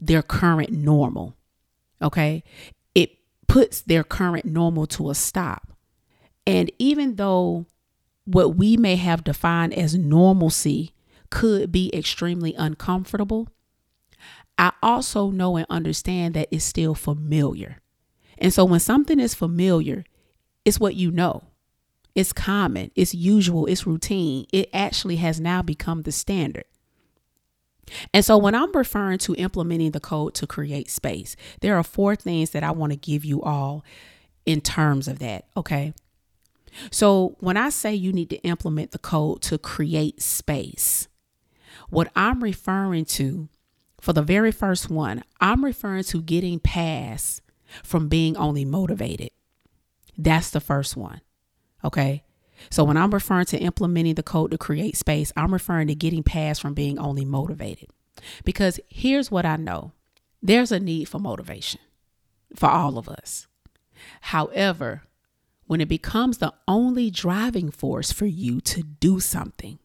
their 0.00 0.22
current 0.22 0.70
normal. 0.70 1.36
Okay. 2.02 2.42
It 2.94 3.18
puts 3.46 3.80
their 3.80 4.04
current 4.04 4.44
normal 4.44 4.86
to 4.88 5.10
a 5.10 5.14
stop. 5.14 5.72
And 6.46 6.70
even 6.78 7.16
though 7.16 7.66
what 8.24 8.56
we 8.56 8.76
may 8.76 8.96
have 8.96 9.24
defined 9.24 9.74
as 9.74 9.94
normalcy 9.94 10.92
could 11.30 11.72
be 11.72 11.90
extremely 11.94 12.54
uncomfortable, 12.54 13.48
I 14.58 14.72
also 14.82 15.30
know 15.30 15.56
and 15.56 15.66
understand 15.68 16.34
that 16.34 16.48
it's 16.50 16.64
still 16.64 16.94
familiar. 16.94 17.80
And 18.38 18.52
so 18.52 18.64
when 18.64 18.80
something 18.80 19.20
is 19.20 19.34
familiar, 19.34 20.04
it's 20.64 20.80
what 20.80 20.94
you 20.94 21.10
know. 21.10 21.44
It's 22.14 22.32
common, 22.32 22.90
it's 22.94 23.14
usual, 23.14 23.66
it's 23.66 23.86
routine. 23.86 24.46
It 24.50 24.70
actually 24.72 25.16
has 25.16 25.38
now 25.38 25.60
become 25.60 26.02
the 26.02 26.12
standard. 26.12 26.64
And 28.12 28.24
so 28.24 28.36
when 28.36 28.54
I'm 28.54 28.72
referring 28.72 29.18
to 29.18 29.34
implementing 29.36 29.92
the 29.92 30.00
code 30.00 30.34
to 30.34 30.46
create 30.46 30.90
space, 30.90 31.36
there 31.60 31.76
are 31.76 31.84
four 31.84 32.16
things 32.16 32.50
that 32.50 32.64
I 32.64 32.70
want 32.70 32.92
to 32.92 32.98
give 32.98 33.24
you 33.24 33.42
all 33.42 33.84
in 34.44 34.60
terms 34.60 35.08
of 35.08 35.18
that, 35.20 35.46
okay? 35.56 35.94
So 36.90 37.36
when 37.40 37.56
I 37.56 37.70
say 37.70 37.94
you 37.94 38.12
need 38.12 38.30
to 38.30 38.42
implement 38.42 38.90
the 38.90 38.98
code 38.98 39.42
to 39.42 39.58
create 39.58 40.20
space, 40.22 41.08
what 41.88 42.10
I'm 42.16 42.42
referring 42.42 43.04
to 43.06 43.48
for 44.00 44.12
the 44.12 44.22
very 44.22 44.52
first 44.52 44.90
one, 44.90 45.22
I'm 45.40 45.64
referring 45.64 46.04
to 46.04 46.22
getting 46.22 46.60
past 46.60 47.42
from 47.82 48.08
being 48.08 48.36
only 48.36 48.64
motivated. 48.64 49.30
That's 50.16 50.50
the 50.50 50.60
first 50.60 50.96
one. 50.96 51.20
Okay. 51.84 52.25
So 52.70 52.84
when 52.84 52.96
I'm 52.96 53.12
referring 53.12 53.46
to 53.46 53.58
implementing 53.58 54.14
the 54.14 54.22
code 54.22 54.50
to 54.50 54.58
create 54.58 54.96
space, 54.96 55.32
I'm 55.36 55.52
referring 55.52 55.88
to 55.88 55.94
getting 55.94 56.22
past 56.22 56.60
from 56.60 56.74
being 56.74 56.98
only 56.98 57.24
motivated. 57.24 57.90
Because 58.44 58.80
here's 58.88 59.30
what 59.30 59.46
I 59.46 59.56
know 59.56 59.92
there's 60.42 60.72
a 60.72 60.80
need 60.80 61.08
for 61.08 61.18
motivation 61.18 61.80
for 62.54 62.68
all 62.68 62.98
of 62.98 63.08
us. 63.08 63.46
However, 64.20 65.02
when 65.66 65.80
it 65.80 65.88
becomes 65.88 66.38
the 66.38 66.54
only 66.68 67.10
driving 67.10 67.70
force 67.70 68.12
for 68.12 68.26
you 68.26 68.60
to 68.62 68.82
do 68.82 69.18
something, 69.20 69.78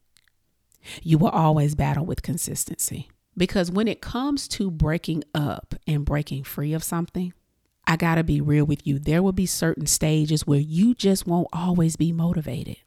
you 1.02 1.18
will 1.18 1.30
always 1.30 1.76
battle 1.76 2.06
with 2.06 2.22
consistency. 2.22 3.10
Because 3.38 3.72
when 3.72 3.88
it 3.88 4.02
comes 4.02 4.48
to 4.50 4.70
breaking 4.70 5.24
up 5.34 5.76
and 5.88 6.06
breaking 6.06 6.44
free 6.44 6.74
of 6.74 6.84
something, 6.84 7.34
I 7.92 7.98
got 7.98 8.16
to 8.16 8.24
be 8.24 8.40
real 8.40 8.64
with 8.64 8.88
you. 8.88 9.00
There 9.00 9.22
will 9.22 9.34
be 9.34 9.46
certain 9.46 9.86
stages 9.86 10.48
where 10.48 10.62
you 10.62 10.96
just 10.96 11.28
won't 11.28 11.50
always 11.52 11.98
be 11.98 12.14
motivated. 12.14 12.78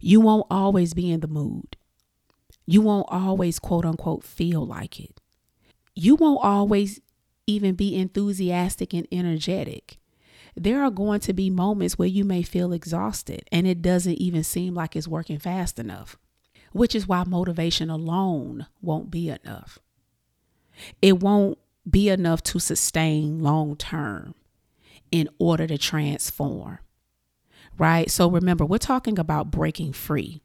You 0.00 0.18
won't 0.22 0.46
always 0.50 0.94
be 0.94 1.12
in 1.12 1.20
the 1.20 1.28
mood. 1.28 1.76
You 2.64 2.80
won't 2.80 3.04
always, 3.10 3.58
quote 3.58 3.84
unquote, 3.84 4.24
feel 4.24 4.64
like 4.64 4.98
it. 4.98 5.20
You 5.94 6.14
won't 6.14 6.42
always 6.42 7.02
even 7.46 7.74
be 7.74 7.94
enthusiastic 7.94 8.94
and 8.94 9.06
energetic. 9.12 9.98
There 10.56 10.82
are 10.82 10.90
going 10.90 11.20
to 11.20 11.34
be 11.34 11.50
moments 11.50 11.98
where 11.98 12.08
you 12.08 12.24
may 12.24 12.40
feel 12.42 12.72
exhausted 12.72 13.42
and 13.52 13.66
it 13.66 13.82
doesn't 13.82 14.16
even 14.16 14.42
seem 14.42 14.72
like 14.72 14.96
it's 14.96 15.06
working 15.06 15.38
fast 15.38 15.78
enough, 15.78 16.16
which 16.72 16.94
is 16.94 17.06
why 17.06 17.24
motivation 17.24 17.90
alone 17.90 18.64
won't 18.80 19.10
be 19.10 19.28
enough. 19.28 19.78
It 21.02 21.20
won't 21.20 21.58
be 21.90 22.08
enough 22.08 22.42
to 22.44 22.58
sustain 22.58 23.40
long 23.40 23.76
term 23.76 24.34
in 25.10 25.28
order 25.38 25.66
to 25.66 25.78
transform. 25.78 26.78
Right? 27.78 28.10
So 28.10 28.30
remember, 28.30 28.64
we're 28.64 28.78
talking 28.78 29.18
about 29.18 29.50
breaking 29.50 29.92
free. 29.92 30.42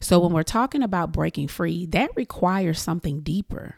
So 0.00 0.18
when 0.18 0.32
we're 0.32 0.42
talking 0.42 0.82
about 0.82 1.12
breaking 1.12 1.48
free, 1.48 1.86
that 1.86 2.10
requires 2.16 2.80
something 2.80 3.20
deeper. 3.20 3.76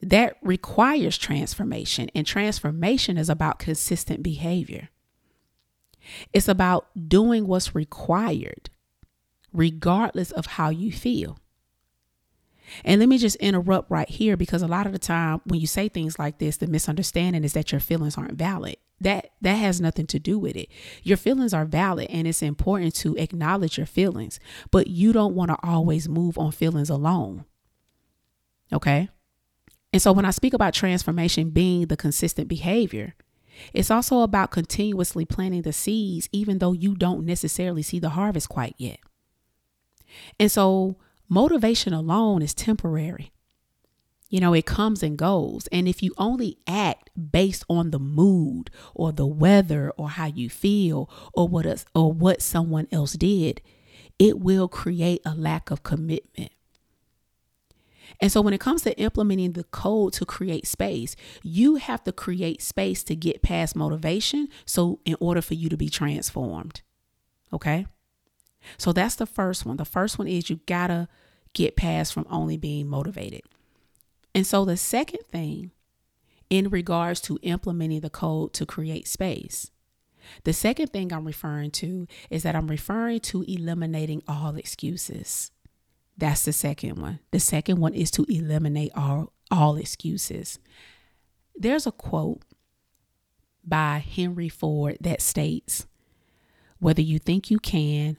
That 0.00 0.36
requires 0.42 1.18
transformation, 1.18 2.08
and 2.14 2.26
transformation 2.26 3.18
is 3.18 3.28
about 3.28 3.58
consistent 3.58 4.22
behavior. 4.22 4.90
It's 6.32 6.48
about 6.48 6.88
doing 7.08 7.46
what's 7.46 7.74
required, 7.74 8.70
regardless 9.52 10.30
of 10.30 10.46
how 10.46 10.70
you 10.70 10.92
feel. 10.92 11.38
And 12.84 13.00
let 13.00 13.08
me 13.08 13.18
just 13.18 13.36
interrupt 13.36 13.90
right 13.90 14.08
here 14.08 14.36
because 14.36 14.62
a 14.62 14.68
lot 14.68 14.86
of 14.86 14.92
the 14.92 14.98
time 14.98 15.40
when 15.44 15.60
you 15.60 15.66
say 15.66 15.88
things 15.88 16.18
like 16.18 16.38
this, 16.38 16.56
the 16.56 16.66
misunderstanding 16.66 17.44
is 17.44 17.52
that 17.52 17.72
your 17.72 17.80
feelings 17.80 18.18
aren't 18.18 18.38
valid. 18.38 18.76
That 19.00 19.30
that 19.42 19.54
has 19.54 19.80
nothing 19.80 20.06
to 20.08 20.18
do 20.18 20.38
with 20.38 20.56
it. 20.56 20.68
Your 21.02 21.16
feelings 21.16 21.54
are 21.54 21.64
valid 21.64 22.08
and 22.10 22.26
it's 22.26 22.42
important 22.42 22.94
to 22.96 23.16
acknowledge 23.16 23.78
your 23.78 23.86
feelings, 23.86 24.40
but 24.70 24.88
you 24.88 25.12
don't 25.12 25.34
want 25.34 25.50
to 25.50 25.58
always 25.62 26.08
move 26.08 26.36
on 26.36 26.52
feelings 26.52 26.90
alone. 26.90 27.44
Okay? 28.72 29.08
And 29.92 30.02
so 30.02 30.12
when 30.12 30.24
I 30.24 30.30
speak 30.30 30.52
about 30.52 30.74
transformation 30.74 31.50
being 31.50 31.86
the 31.86 31.96
consistent 31.96 32.48
behavior, 32.48 33.14
it's 33.72 33.90
also 33.90 34.20
about 34.20 34.50
continuously 34.50 35.24
planting 35.24 35.62
the 35.62 35.72
seeds 35.72 36.28
even 36.32 36.58
though 36.58 36.72
you 36.72 36.94
don't 36.94 37.24
necessarily 37.24 37.82
see 37.82 37.98
the 37.98 38.10
harvest 38.10 38.48
quite 38.48 38.74
yet. 38.78 39.00
And 40.38 40.50
so 40.50 40.96
Motivation 41.28 41.92
alone 41.92 42.42
is 42.42 42.54
temporary. 42.54 43.32
You 44.30 44.40
know, 44.40 44.52
it 44.52 44.66
comes 44.66 45.02
and 45.02 45.16
goes. 45.16 45.68
And 45.72 45.88
if 45.88 46.02
you 46.02 46.12
only 46.18 46.58
act 46.66 47.10
based 47.30 47.64
on 47.68 47.90
the 47.90 47.98
mood 47.98 48.70
or 48.94 49.12
the 49.12 49.26
weather 49.26 49.90
or 49.96 50.10
how 50.10 50.26
you 50.26 50.50
feel 50.50 51.08
or 51.32 51.48
what 51.48 51.84
or 51.94 52.12
what 52.12 52.42
someone 52.42 52.88
else 52.92 53.14
did, 53.14 53.62
it 54.18 54.38
will 54.38 54.68
create 54.68 55.22
a 55.24 55.34
lack 55.34 55.70
of 55.70 55.82
commitment. 55.82 56.52
And 58.20 58.32
so 58.32 58.40
when 58.40 58.54
it 58.54 58.60
comes 58.60 58.82
to 58.82 58.98
implementing 58.98 59.52
the 59.52 59.64
code 59.64 60.12
to 60.14 60.26
create 60.26 60.66
space, 60.66 61.14
you 61.42 61.76
have 61.76 62.02
to 62.04 62.12
create 62.12 62.62
space 62.62 63.04
to 63.04 63.14
get 63.14 63.42
past 63.42 63.76
motivation 63.76 64.48
so 64.64 65.00
in 65.04 65.16
order 65.20 65.40
for 65.40 65.54
you 65.54 65.68
to 65.68 65.76
be 65.76 65.88
transformed. 65.88 66.80
Okay? 67.52 67.86
So 68.76 68.92
that's 68.92 69.14
the 69.14 69.26
first 69.26 69.64
one. 69.64 69.76
The 69.76 69.84
first 69.84 70.18
one 70.18 70.28
is 70.28 70.50
you 70.50 70.60
gotta 70.66 71.08
get 71.52 71.76
past 71.76 72.12
from 72.12 72.26
only 72.30 72.56
being 72.56 72.88
motivated. 72.88 73.42
And 74.34 74.46
so 74.46 74.64
the 74.64 74.76
second 74.76 75.20
thing 75.30 75.72
in 76.50 76.68
regards 76.68 77.20
to 77.22 77.38
implementing 77.42 78.00
the 78.00 78.10
code 78.10 78.52
to 78.54 78.66
create 78.66 79.08
space, 79.08 79.70
the 80.44 80.52
second 80.52 80.88
thing 80.88 81.12
I'm 81.12 81.26
referring 81.26 81.70
to 81.72 82.06
is 82.30 82.42
that 82.42 82.54
I'm 82.54 82.68
referring 82.68 83.20
to 83.20 83.42
eliminating 83.42 84.22
all 84.28 84.56
excuses. 84.56 85.50
That's 86.16 86.44
the 86.44 86.52
second 86.52 87.00
one. 87.00 87.20
The 87.30 87.40
second 87.40 87.78
one 87.78 87.94
is 87.94 88.10
to 88.12 88.26
eliminate 88.28 88.92
all, 88.94 89.32
all 89.50 89.76
excuses. 89.76 90.58
There's 91.54 91.86
a 91.86 91.92
quote 91.92 92.42
by 93.64 93.98
Henry 93.98 94.48
Ford 94.48 94.98
that 95.00 95.22
states, 95.22 95.86
Whether 96.78 97.02
you 97.02 97.18
think 97.18 97.50
you 97.50 97.58
can 97.58 98.16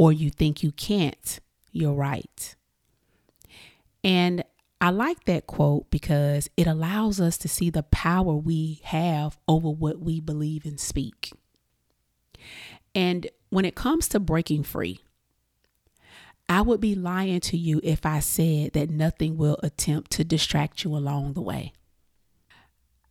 or 0.00 0.14
you 0.14 0.30
think 0.30 0.62
you 0.62 0.72
can't, 0.72 1.40
you're 1.72 1.92
right. 1.92 2.56
And 4.02 4.42
I 4.80 4.88
like 4.88 5.24
that 5.24 5.46
quote 5.46 5.90
because 5.90 6.48
it 6.56 6.66
allows 6.66 7.20
us 7.20 7.36
to 7.36 7.48
see 7.48 7.68
the 7.68 7.82
power 7.82 8.34
we 8.34 8.80
have 8.84 9.36
over 9.46 9.68
what 9.68 10.00
we 10.00 10.18
believe 10.18 10.64
and 10.64 10.80
speak. 10.80 11.32
And 12.94 13.28
when 13.50 13.66
it 13.66 13.74
comes 13.74 14.08
to 14.08 14.18
breaking 14.18 14.62
free, 14.62 15.00
I 16.48 16.62
would 16.62 16.80
be 16.80 16.94
lying 16.94 17.40
to 17.40 17.58
you 17.58 17.78
if 17.84 18.06
I 18.06 18.20
said 18.20 18.72
that 18.72 18.88
nothing 18.88 19.36
will 19.36 19.58
attempt 19.62 20.12
to 20.12 20.24
distract 20.24 20.82
you 20.82 20.96
along 20.96 21.34
the 21.34 21.42
way. 21.42 21.74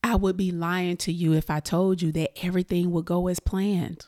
I 0.04 0.16
would 0.16 0.38
be 0.38 0.50
lying 0.50 0.98
to 0.98 1.14
you 1.14 1.34
if 1.34 1.52
I 1.52 1.60
told 1.60 2.02
you 2.02 2.12
that 2.14 2.44
everything 2.44 2.90
would 2.90 3.06
go 3.06 3.28
as 3.28 3.40
planned. 3.40 4.08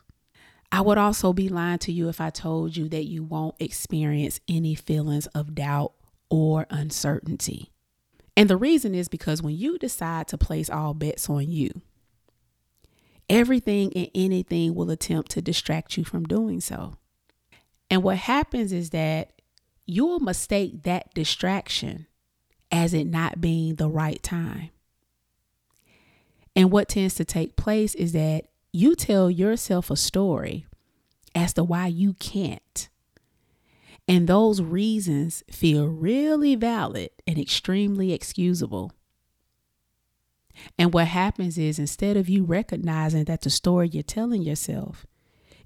I 0.71 0.81
would 0.81 0.97
also 0.97 1.33
be 1.33 1.49
lying 1.49 1.79
to 1.79 1.91
you 1.91 2.07
if 2.07 2.21
I 2.21 2.29
told 2.29 2.77
you 2.77 2.87
that 2.89 3.05
you 3.05 3.23
won't 3.23 3.55
experience 3.59 4.39
any 4.47 4.73
feelings 4.73 5.27
of 5.27 5.53
doubt 5.53 5.93
or 6.29 6.65
uncertainty. 6.69 7.71
And 8.37 8.49
the 8.49 8.57
reason 8.57 8.95
is 8.95 9.09
because 9.09 9.41
when 9.41 9.57
you 9.57 9.77
decide 9.77 10.29
to 10.29 10.37
place 10.37 10.69
all 10.69 10.93
bets 10.93 11.29
on 11.29 11.51
you, 11.51 11.81
everything 13.29 13.91
and 13.93 14.09
anything 14.15 14.73
will 14.73 14.89
attempt 14.89 15.31
to 15.31 15.41
distract 15.41 15.97
you 15.97 16.05
from 16.05 16.23
doing 16.23 16.61
so. 16.61 16.95
And 17.89 18.03
what 18.03 18.17
happens 18.17 18.71
is 18.71 18.91
that 18.91 19.41
you'll 19.85 20.21
mistake 20.21 20.83
that 20.83 21.13
distraction 21.13 22.07
as 22.71 22.93
it 22.93 23.05
not 23.05 23.41
being 23.41 23.75
the 23.75 23.89
right 23.89 24.23
time. 24.23 24.69
And 26.55 26.71
what 26.71 26.87
tends 26.87 27.15
to 27.15 27.25
take 27.25 27.57
place 27.57 27.93
is 27.95 28.13
that 28.13 28.45
you 28.73 28.95
tell 28.95 29.29
yourself 29.29 29.89
a 29.89 29.95
story 29.95 30.65
as 31.35 31.53
to 31.53 31.63
why 31.63 31.87
you 31.87 32.13
can't. 32.13 32.89
And 34.07 34.27
those 34.27 34.61
reasons 34.61 35.43
feel 35.51 35.87
really 35.87 36.55
valid 36.55 37.11
and 37.27 37.37
extremely 37.37 38.13
excusable. 38.13 38.91
And 40.77 40.93
what 40.93 41.07
happens 41.07 41.57
is 41.57 41.79
instead 41.79 42.17
of 42.17 42.29
you 42.29 42.43
recognizing 42.43 43.25
that 43.25 43.41
the 43.41 43.49
story 43.49 43.87
you're 43.87 44.03
telling 44.03 44.41
yourself 44.41 45.05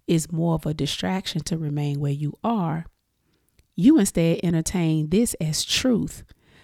is 0.07 0.31
more 0.31 0.55
of 0.55 0.65
a 0.65 0.73
distraction 0.73 1.41
to 1.41 1.57
remain 1.57 1.99
where 1.99 2.11
you 2.11 2.37
are, 2.43 2.85
you 3.75 3.97
instead 3.97 4.39
entertain 4.43 5.09
this 5.09 5.33
as 5.35 5.65
truth 5.65 6.23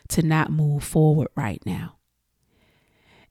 to 0.10 0.22
not 0.22 0.52
move 0.52 0.84
forward 0.84 1.30
right 1.36 1.62
now. 1.66 1.98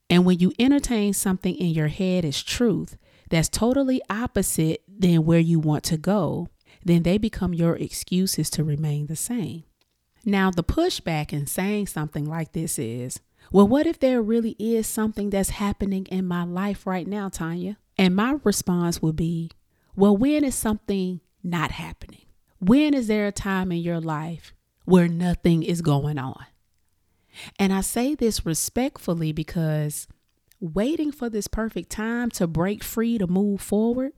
And 0.09 0.25
when 0.25 0.41
you 0.41 0.53
entertain 0.59 1.13
something 1.13 1.55
in 1.55 1.69
your 1.69 1.89
head 1.89 2.25
as 2.25 2.43
truth 2.43 2.97
that's 3.31 3.49
totally 3.49 4.03
opposite 4.11 4.83
than 4.89 5.25
where 5.25 5.39
you 5.39 5.59
want 5.59 5.85
to 5.85 5.97
go, 5.97 6.49
then 6.85 7.03
they 7.03 7.17
become 7.19 7.55
your 7.55 7.77
excuses 7.77 8.51
to 8.51 8.65
remain 8.65 9.07
the 9.07 9.17
same. 9.17 9.65
Now, 10.25 10.51
the 10.51 10.65
pushback 10.65 11.33
in 11.33 11.47
saying 11.47 11.87
something 11.87 12.27
like 12.27 12.53
this 12.53 12.79
is, 12.79 13.21
well, 13.51 13.67
what 13.67 13.87
if 13.87 13.99
there 13.99 14.21
really 14.21 14.55
is 14.59 14.87
something 14.87 15.31
that's 15.31 15.51
happening 15.51 16.07
in 16.07 16.27
my 16.27 16.45
life 16.45 16.87
right 16.87 17.07
now, 17.07 17.29
Tonya? 17.29 17.77
And 17.97 18.15
my 18.15 18.37
response 18.45 19.01
would 19.01 19.17
be, 19.17 19.51
well, 19.97 20.17
when 20.17 20.45
is 20.45 20.55
something 20.55 21.21
not 21.43 21.71
happening? 21.73 22.27
When 22.59 22.95
is 22.95 23.07
there 23.07 23.27
a 23.27 23.33
time 23.33 23.73
in 23.73 23.79
your 23.79 24.01
life 24.01 24.53
where 24.85 25.09
nothing 25.09 25.63
is 25.63 25.81
going 25.83 26.19
on? 26.19 26.45
And 27.59 27.73
I 27.73 27.81
say 27.81 28.15
this 28.15 28.45
respectfully 28.45 29.33
because 29.33 30.07
waiting 30.61 31.11
for 31.11 31.29
this 31.29 31.49
perfect 31.49 31.91
time 31.91 32.31
to 32.31 32.47
break 32.47 32.85
free 32.85 33.19
to 33.19 33.27
move 33.27 33.61
forward, 33.61 34.13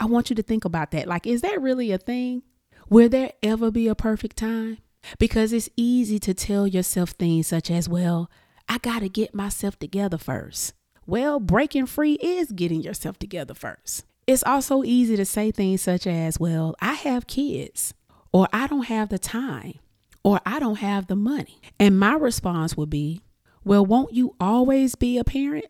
I 0.00 0.06
want 0.06 0.30
you 0.30 0.36
to 0.36 0.42
think 0.42 0.64
about 0.64 0.92
that. 0.92 1.08
Like, 1.08 1.26
is 1.26 1.40
that 1.42 1.60
really 1.60 1.90
a 1.90 1.98
thing? 1.98 2.42
Will 2.88 3.08
there 3.08 3.32
ever 3.42 3.70
be 3.70 3.88
a 3.88 3.94
perfect 3.94 4.36
time? 4.36 4.78
Because 5.18 5.52
it's 5.52 5.68
easy 5.76 6.18
to 6.20 6.34
tell 6.34 6.66
yourself 6.66 7.10
things 7.10 7.48
such 7.48 7.70
as, 7.70 7.88
well, 7.88 8.30
I 8.68 8.78
got 8.78 9.00
to 9.00 9.08
get 9.08 9.34
myself 9.34 9.78
together 9.78 10.18
first. 10.18 10.74
Well, 11.06 11.40
breaking 11.40 11.86
free 11.86 12.14
is 12.14 12.52
getting 12.52 12.82
yourself 12.82 13.18
together 13.18 13.54
first. 13.54 14.04
It's 14.26 14.44
also 14.44 14.84
easy 14.84 15.16
to 15.16 15.24
say 15.24 15.50
things 15.50 15.80
such 15.82 16.06
as, 16.06 16.38
well, 16.38 16.76
I 16.80 16.92
have 16.92 17.26
kids, 17.26 17.94
or 18.32 18.46
I 18.52 18.66
don't 18.66 18.86
have 18.86 19.08
the 19.08 19.18
time, 19.18 19.78
or 20.22 20.38
I 20.44 20.60
don't 20.60 20.78
have 20.78 21.06
the 21.06 21.16
money. 21.16 21.60
And 21.80 21.98
my 21.98 22.14
response 22.14 22.76
would 22.76 22.90
be, 22.90 23.22
well, 23.68 23.84
won't 23.84 24.14
you 24.14 24.34
always 24.40 24.94
be 24.94 25.18
a 25.18 25.24
parent? 25.24 25.66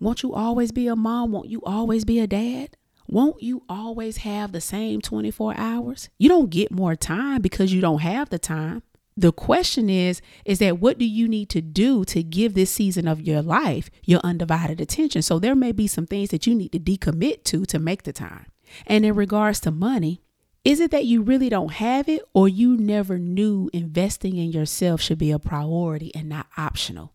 Won't 0.00 0.22
you 0.22 0.32
always 0.32 0.72
be 0.72 0.86
a 0.88 0.96
mom? 0.96 1.32
Won't 1.32 1.50
you 1.50 1.60
always 1.64 2.02
be 2.02 2.18
a 2.18 2.26
dad? 2.26 2.78
Won't 3.06 3.42
you 3.42 3.62
always 3.68 4.18
have 4.18 4.52
the 4.52 4.60
same 4.60 5.02
24 5.02 5.54
hours? 5.58 6.08
You 6.18 6.30
don't 6.30 6.48
get 6.48 6.72
more 6.72 6.96
time 6.96 7.42
because 7.42 7.70
you 7.70 7.82
don't 7.82 8.00
have 8.00 8.30
the 8.30 8.38
time. 8.38 8.82
The 9.18 9.32
question 9.32 9.90
is 9.90 10.22
is 10.46 10.60
that 10.60 10.80
what 10.80 10.96
do 10.96 11.04
you 11.04 11.28
need 11.28 11.50
to 11.50 11.60
do 11.60 12.06
to 12.06 12.22
give 12.22 12.54
this 12.54 12.70
season 12.70 13.06
of 13.06 13.20
your 13.20 13.42
life 13.42 13.90
your 14.06 14.20
undivided 14.20 14.80
attention? 14.80 15.20
So 15.20 15.38
there 15.38 15.54
may 15.54 15.72
be 15.72 15.86
some 15.86 16.06
things 16.06 16.30
that 16.30 16.46
you 16.46 16.54
need 16.54 16.72
to 16.72 16.80
decommit 16.80 17.44
to 17.44 17.66
to 17.66 17.78
make 17.78 18.04
the 18.04 18.14
time. 18.14 18.46
And 18.86 19.04
in 19.04 19.14
regards 19.14 19.60
to 19.60 19.70
money, 19.70 20.22
is 20.64 20.80
it 20.80 20.90
that 20.92 21.04
you 21.04 21.20
really 21.20 21.50
don't 21.50 21.72
have 21.72 22.08
it 22.08 22.22
or 22.32 22.48
you 22.48 22.78
never 22.78 23.18
knew 23.18 23.68
investing 23.74 24.38
in 24.38 24.52
yourself 24.52 25.02
should 25.02 25.18
be 25.18 25.30
a 25.30 25.38
priority 25.38 26.14
and 26.14 26.30
not 26.30 26.46
optional? 26.56 27.12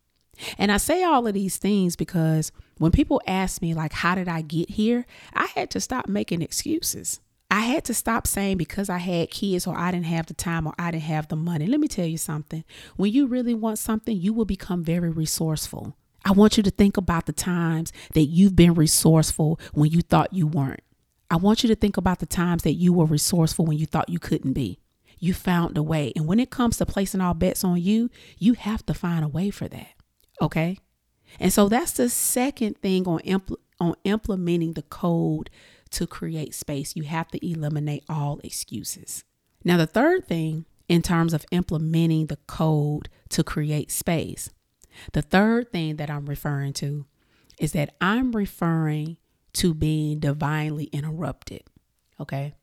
And 0.58 0.72
I 0.72 0.78
say 0.78 1.04
all 1.04 1.28
of 1.28 1.34
these 1.34 1.58
things 1.58 1.96
because 1.96 2.52
when 2.78 2.92
people 2.92 3.22
ask 3.28 3.62
me, 3.62 3.74
like, 3.74 3.94
how 3.94 4.16
did 4.16 4.28
I 4.28 4.42
get 4.42 4.72
here? 4.72 5.06
I 5.34 5.48
had 5.56 5.70
to 5.72 5.80
stop 5.80 6.08
making 6.08 6.42
excuses. 6.42 7.20
I 7.50 7.62
had 7.62 7.86
to 7.86 7.94
stop 7.94 8.28
saying 8.28 8.58
because 8.58 8.90
I 8.90 8.98
had 8.98 9.32
kids 9.32 9.68
or 9.68 9.78
I 9.78 9.92
didn't 9.92 10.08
have 10.08 10.26
the 10.26 10.34
time 10.34 10.68
or 10.68 10.74
I 10.78 10.92
didn't 10.92 11.04
have 11.04 11.30
the 11.30 11.38
money. 11.38 11.66
Let 11.66 11.80
me 11.80 11.88
tell 11.88 12.06
you 12.06 12.18
something. 12.18 12.64
When 12.98 13.12
you 13.12 13.26
really 13.26 13.54
want 13.54 13.80
something, 13.80 14.18
you 14.18 14.34
will 14.34 14.46
become 14.46 14.84
very 14.84 15.10
resourceful. 15.10 15.96
I 16.26 16.32
want 16.32 16.58
you 16.58 16.64
to 16.64 16.72
think 16.72 16.98
about 16.98 17.26
the 17.26 17.32
times 17.32 17.94
that 18.14 18.26
you've 18.26 18.56
been 18.56 18.74
resourceful 18.74 19.60
when 19.74 19.92
you 19.92 20.02
thought 20.02 20.34
you 20.34 20.46
weren't. 20.46 20.82
I 21.32 21.38
want 21.38 21.64
you 21.64 21.70
to 21.70 21.76
think 21.76 21.96
about 21.96 22.20
the 22.20 22.26
times 22.26 22.64
that 22.64 22.74
you 22.74 22.92
were 22.92 23.06
resourceful 23.06 23.66
when 23.66 23.78
you 23.78 23.86
thought 23.86 24.10
you 24.10 24.20
couldn't 24.20 24.54
be. 24.54 24.80
You 25.20 25.34
found 25.34 25.78
a 25.78 25.84
way. 25.84 26.12
And 26.16 26.28
when 26.28 26.40
it 26.40 26.50
comes 26.50 26.78
to 26.78 26.86
placing 26.86 27.22
all 27.22 27.34
bets 27.34 27.64
on 27.64 27.82
you, 27.82 28.10
you 28.38 28.54
have 28.54 28.86
to 28.86 28.94
find 28.94 29.24
a 29.24 29.30
way 29.30 29.50
for 29.50 29.68
that. 29.70 29.88
Okay? 30.42 30.78
And 31.40 31.52
so 31.52 31.70
that's 31.70 31.94
the 31.94 32.10
second 32.10 32.78
thing 32.78 33.08
on 33.08 33.20
impl- 33.20 33.58
on 33.80 33.96
implementing 34.04 34.74
the 34.74 34.82
code 34.84 35.50
to 35.92 36.08
create 36.08 36.54
space. 36.54 36.96
You 36.96 37.04
have 37.04 37.28
to 37.30 37.46
eliminate 37.46 38.04
all 38.10 38.40
excuses. 38.44 39.24
Now, 39.64 39.78
the 39.78 39.88
third 39.88 40.28
thing 40.28 40.66
in 40.88 41.02
terms 41.02 41.34
of 41.34 41.46
implementing 41.52 42.28
the 42.28 42.38
code 42.48 43.10
to 43.30 43.44
create 43.44 43.92
space, 43.92 44.50
the 45.14 45.22
third 45.22 45.72
thing 45.72 45.98
that 45.98 46.10
I'm 46.10 46.26
referring 46.26 46.74
to 46.74 47.06
is 47.60 47.74
that 47.74 47.96
I'm 48.00 48.32
referring 48.32 49.18
to 49.54 49.74
being 49.74 50.20
divinely 50.20 50.86
interrupted. 50.86 51.64
Okay. 52.20 52.54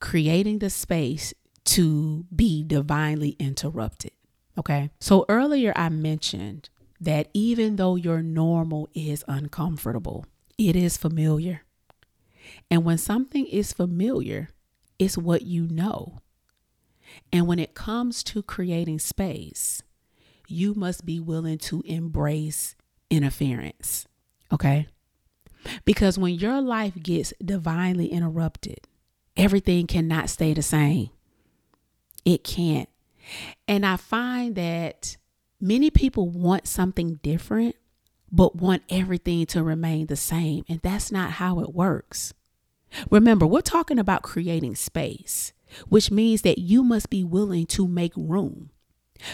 Creating 0.00 0.58
the 0.58 0.70
space 0.70 1.34
to 1.64 2.24
be 2.34 2.62
divinely 2.62 3.30
interrupted. 3.38 4.12
Okay. 4.56 4.90
So 5.00 5.24
earlier 5.28 5.72
I 5.76 5.88
mentioned 5.88 6.70
that 7.00 7.28
even 7.32 7.76
though 7.76 7.96
your 7.96 8.22
normal 8.22 8.88
is 8.94 9.24
uncomfortable, 9.28 10.26
it 10.56 10.74
is 10.74 10.96
familiar. 10.96 11.62
And 12.70 12.84
when 12.84 12.98
something 12.98 13.46
is 13.46 13.72
familiar, 13.72 14.48
it's 14.98 15.16
what 15.16 15.42
you 15.42 15.68
know. 15.68 16.18
And 17.32 17.46
when 17.46 17.58
it 17.58 17.74
comes 17.74 18.22
to 18.24 18.42
creating 18.42 18.98
space, 18.98 19.82
you 20.46 20.74
must 20.74 21.06
be 21.06 21.20
willing 21.20 21.58
to 21.58 21.82
embrace 21.86 22.74
interference. 23.10 24.06
Okay? 24.52 24.88
Because 25.84 26.18
when 26.18 26.34
your 26.34 26.60
life 26.60 26.94
gets 27.02 27.32
divinely 27.44 28.06
interrupted, 28.06 28.80
everything 29.36 29.86
cannot 29.86 30.30
stay 30.30 30.54
the 30.54 30.62
same. 30.62 31.10
It 32.24 32.44
can't. 32.44 32.88
And 33.66 33.84
I 33.84 33.96
find 33.96 34.54
that 34.56 35.16
many 35.60 35.90
people 35.90 36.28
want 36.28 36.66
something 36.66 37.16
different, 37.22 37.76
but 38.30 38.56
want 38.56 38.82
everything 38.88 39.46
to 39.46 39.62
remain 39.62 40.06
the 40.06 40.16
same. 40.16 40.64
And 40.68 40.80
that's 40.80 41.10
not 41.10 41.32
how 41.32 41.60
it 41.60 41.74
works. 41.74 42.34
Remember, 43.10 43.46
we're 43.46 43.60
talking 43.60 43.98
about 43.98 44.22
creating 44.22 44.76
space, 44.76 45.52
which 45.88 46.10
means 46.10 46.42
that 46.42 46.58
you 46.58 46.82
must 46.82 47.10
be 47.10 47.24
willing 47.24 47.66
to 47.66 47.86
make 47.86 48.12
room. 48.16 48.70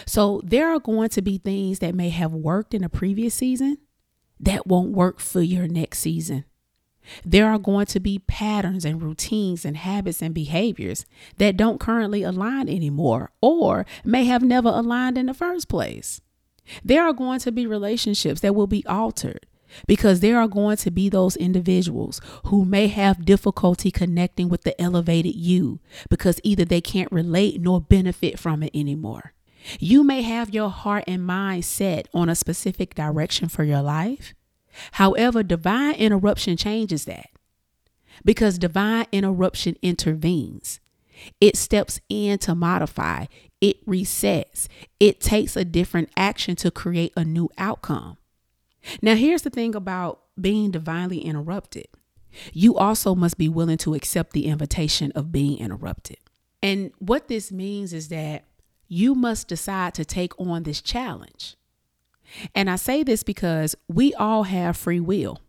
So 0.05 0.41
there 0.43 0.73
are 0.73 0.79
going 0.79 1.09
to 1.09 1.21
be 1.21 1.37
things 1.37 1.79
that 1.79 1.95
may 1.95 2.09
have 2.09 2.33
worked 2.33 2.73
in 2.73 2.83
a 2.83 2.89
previous 2.89 3.35
season 3.35 3.77
that 4.39 4.67
won't 4.67 4.91
work 4.91 5.19
for 5.19 5.41
your 5.41 5.67
next 5.67 5.99
season. 5.99 6.45
There 7.23 7.47
are 7.47 7.59
going 7.59 7.85
to 7.87 7.99
be 7.99 8.19
patterns 8.19 8.85
and 8.85 9.01
routines 9.01 9.65
and 9.65 9.77
habits 9.77 10.21
and 10.21 10.33
behaviors 10.33 11.05
that 11.37 11.57
don't 11.57 11.79
currently 11.79 12.23
align 12.23 12.69
anymore 12.69 13.31
or 13.41 13.85
may 14.03 14.25
have 14.25 14.43
never 14.43 14.69
aligned 14.69 15.17
in 15.17 15.27
the 15.27 15.33
first 15.33 15.67
place. 15.67 16.21
There 16.83 17.03
are 17.03 17.13
going 17.13 17.39
to 17.41 17.51
be 17.51 17.67
relationships 17.67 18.41
that 18.41 18.55
will 18.55 18.67
be 18.67 18.85
altered 18.87 19.45
because 19.87 20.19
there 20.19 20.39
are 20.39 20.47
going 20.47 20.77
to 20.77 20.91
be 20.91 21.09
those 21.09 21.35
individuals 21.35 22.21
who 22.45 22.65
may 22.65 22.87
have 22.87 23.25
difficulty 23.25 23.91
connecting 23.91 24.49
with 24.49 24.63
the 24.63 24.79
elevated 24.81 25.35
you 25.35 25.79
because 26.09 26.39
either 26.43 26.65
they 26.65 26.81
can't 26.81 27.11
relate 27.11 27.59
nor 27.59 27.81
benefit 27.81 28.39
from 28.39 28.63
it 28.63 28.71
anymore. 28.73 29.33
You 29.79 30.03
may 30.03 30.21
have 30.21 30.53
your 30.53 30.69
heart 30.69 31.05
and 31.07 31.25
mind 31.25 31.65
set 31.65 32.07
on 32.13 32.29
a 32.29 32.35
specific 32.35 32.93
direction 32.93 33.49
for 33.49 33.63
your 33.63 33.81
life. 33.81 34.33
However, 34.93 35.43
divine 35.43 35.95
interruption 35.95 36.57
changes 36.57 37.05
that 37.05 37.29
because 38.23 38.57
divine 38.57 39.07
interruption 39.11 39.75
intervenes. 39.81 40.79
It 41.39 41.55
steps 41.55 42.01
in 42.09 42.39
to 42.39 42.55
modify, 42.55 43.25
it 43.61 43.85
resets, 43.85 44.67
it 44.99 45.21
takes 45.21 45.55
a 45.55 45.63
different 45.63 46.09
action 46.17 46.55
to 46.57 46.71
create 46.71 47.13
a 47.15 47.23
new 47.23 47.49
outcome. 47.57 48.17
Now, 49.01 49.15
here's 49.15 49.43
the 49.43 49.49
thing 49.49 49.75
about 49.75 50.21
being 50.39 50.71
divinely 50.71 51.19
interrupted 51.19 51.87
you 52.51 52.75
also 52.75 53.15
must 53.15 53.37
be 53.37 53.47
willing 53.47 53.77
to 53.77 53.93
accept 53.93 54.33
the 54.33 54.47
invitation 54.47 55.11
of 55.13 55.31
being 55.31 55.57
interrupted. 55.57 56.17
And 56.61 56.91
what 56.99 57.29
this 57.29 57.51
means 57.51 57.93
is 57.93 58.09
that 58.09 58.43
you 58.87 59.15
must 59.15 59.47
decide 59.47 59.93
to 59.95 60.05
take 60.05 60.37
on 60.39 60.63
this 60.63 60.81
challenge. 60.81 61.55
And 62.53 62.69
I 62.69 62.75
say 62.75 63.03
this 63.03 63.23
because 63.23 63.75
we 63.87 64.13
all 64.13 64.43
have 64.43 64.77
free 64.77 64.99
will, 64.99 65.39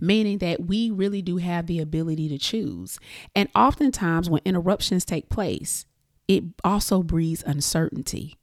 meaning 0.00 0.38
that 0.38 0.66
we 0.66 0.90
really 0.90 1.22
do 1.22 1.36
have 1.38 1.66
the 1.66 1.80
ability 1.80 2.28
to 2.28 2.38
choose. 2.38 2.98
And 3.34 3.48
oftentimes, 3.54 4.28
when 4.28 4.42
interruptions 4.44 5.04
take 5.04 5.28
place, 5.28 5.86
it 6.26 6.44
also 6.64 7.02
breeds 7.02 7.42
uncertainty. 7.46 8.36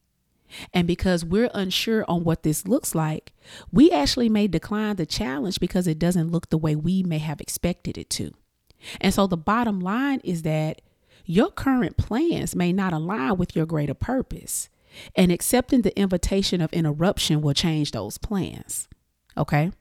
And 0.73 0.87
because 0.87 1.25
we're 1.25 1.49
unsure 1.53 2.05
on 2.07 2.23
what 2.23 2.43
this 2.43 2.67
looks 2.67 2.95
like, 2.95 3.33
we 3.71 3.91
actually 3.91 4.29
may 4.29 4.47
decline 4.47 4.95
the 4.95 5.05
challenge 5.05 5.59
because 5.59 5.87
it 5.87 5.99
doesn't 5.99 6.31
look 6.31 6.49
the 6.49 6.57
way 6.57 6.75
we 6.75 7.03
may 7.03 7.17
have 7.17 7.41
expected 7.41 7.97
it 7.97 8.09
to. 8.11 8.31
And 9.01 9.13
so 9.13 9.27
the 9.27 9.37
bottom 9.37 9.79
line 9.79 10.21
is 10.23 10.43
that 10.43 10.81
your 11.25 11.49
current 11.49 11.97
plans 11.97 12.55
may 12.55 12.71
not 12.71 12.93
align 12.93 13.37
with 13.37 13.55
your 13.55 13.65
greater 13.65 13.95
purpose. 13.95 14.69
And 15.15 15.31
accepting 15.31 15.81
the 15.81 15.97
invitation 15.99 16.61
of 16.61 16.71
interruption 16.73 17.41
will 17.41 17.53
change 17.53 17.91
those 17.91 18.17
plans. 18.17 18.87
Okay? 19.37 19.71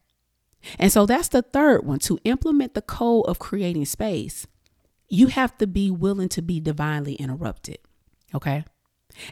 And 0.79 0.91
so 0.91 1.07
that's 1.07 1.29
the 1.29 1.43
third 1.43 1.85
one 1.85 1.99
to 2.01 2.19
implement 2.25 2.75
the 2.75 2.83
code 2.83 3.27
of 3.27 3.39
creating 3.39 3.85
space. 3.85 4.47
You 5.09 5.29
have 5.29 5.57
to 5.59 5.67
be 5.67 5.91
willing 5.91 6.29
to 6.31 6.43
be 6.43 6.61
divinely 6.61 7.15
interrupted. 7.15 7.79
Okay? 8.35 8.65